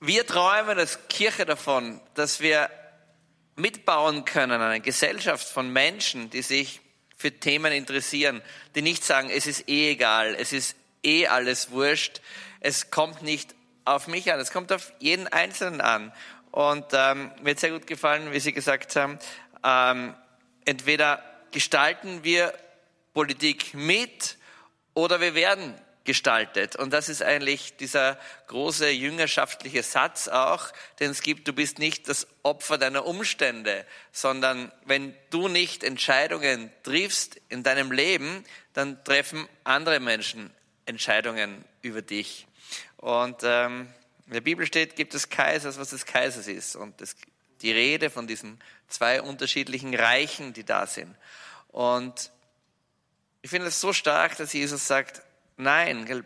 Wir 0.00 0.26
träumen 0.26 0.78
als 0.78 0.98
Kirche 1.08 1.44
davon, 1.44 2.00
dass 2.14 2.40
wir 2.40 2.70
mitbauen 3.56 4.24
können, 4.24 4.60
eine 4.60 4.80
Gesellschaft 4.80 5.46
von 5.48 5.72
Menschen, 5.72 6.30
die 6.30 6.42
sich 6.42 6.80
für 7.16 7.30
Themen 7.30 7.72
interessieren, 7.72 8.42
die 8.74 8.82
nicht 8.82 9.04
sagen, 9.04 9.30
es 9.30 9.46
ist 9.46 9.68
eh 9.68 9.92
egal, 9.92 10.34
es 10.34 10.52
ist 10.52 10.74
eh 11.04 11.26
alles 11.26 11.70
wurscht, 11.70 12.20
es 12.60 12.90
kommt 12.90 13.22
nicht 13.22 13.54
auf 13.84 14.08
mich 14.08 14.32
an, 14.32 14.40
es 14.40 14.50
kommt 14.50 14.72
auf 14.72 14.92
jeden 14.98 15.28
Einzelnen 15.28 15.80
an. 15.80 16.12
Und 16.50 16.86
ähm, 16.92 17.30
mir 17.42 17.52
hat 17.52 17.60
sehr 17.60 17.70
gut 17.70 17.86
gefallen, 17.86 18.32
wie 18.32 18.40
Sie 18.40 18.52
gesagt 18.52 18.96
haben, 18.96 19.18
ähm, 19.62 20.14
entweder 20.64 21.22
gestalten 21.52 22.24
wir 22.24 22.54
Politik 23.12 23.74
mit 23.74 24.36
oder 24.94 25.20
wir 25.20 25.34
werden 25.34 25.80
gestaltet. 26.10 26.74
Und 26.74 26.92
das 26.92 27.08
ist 27.08 27.22
eigentlich 27.22 27.76
dieser 27.76 28.18
große 28.48 28.90
jüngerschaftliche 28.90 29.84
Satz 29.84 30.26
auch, 30.26 30.72
den 30.98 31.12
es 31.12 31.22
gibt, 31.22 31.46
du 31.46 31.52
bist 31.52 31.78
nicht 31.78 32.08
das 32.08 32.26
Opfer 32.42 32.78
deiner 32.78 33.06
Umstände, 33.06 33.86
sondern 34.10 34.72
wenn 34.84 35.14
du 35.30 35.46
nicht 35.46 35.84
Entscheidungen 35.84 36.72
triffst 36.82 37.40
in 37.48 37.62
deinem 37.62 37.92
Leben, 37.92 38.42
dann 38.72 39.04
treffen 39.04 39.48
andere 39.62 40.00
Menschen 40.00 40.50
Entscheidungen 40.84 41.64
über 41.80 42.02
dich. 42.02 42.48
Und 42.96 43.36
ähm, 43.44 43.86
in 44.26 44.32
der 44.32 44.40
Bibel 44.40 44.66
steht, 44.66 44.96
gibt 44.96 45.14
es 45.14 45.28
Kaisers, 45.28 45.78
was 45.78 45.90
des 45.90 46.06
Kaisers 46.06 46.48
ist. 46.48 46.74
Und 46.74 47.00
das, 47.00 47.14
die 47.62 47.70
Rede 47.70 48.10
von 48.10 48.26
diesen 48.26 48.58
zwei 48.88 49.22
unterschiedlichen 49.22 49.94
Reichen, 49.94 50.54
die 50.54 50.64
da 50.64 50.88
sind. 50.88 51.14
Und 51.68 52.32
ich 53.42 53.50
finde 53.50 53.68
es 53.68 53.80
so 53.80 53.92
stark, 53.92 54.36
dass 54.38 54.52
Jesus 54.52 54.88
sagt, 54.88 55.22
Nein, 55.60 56.24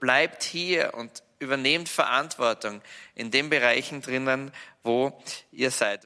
bleibt 0.00 0.42
hier 0.42 0.94
und 0.94 1.22
übernehmt 1.40 1.88
Verantwortung 1.88 2.80
in 3.14 3.30
den 3.30 3.50
Bereichen 3.50 4.00
drinnen, 4.00 4.52
wo 4.82 5.22
ihr 5.52 5.70
seid. 5.70 5.98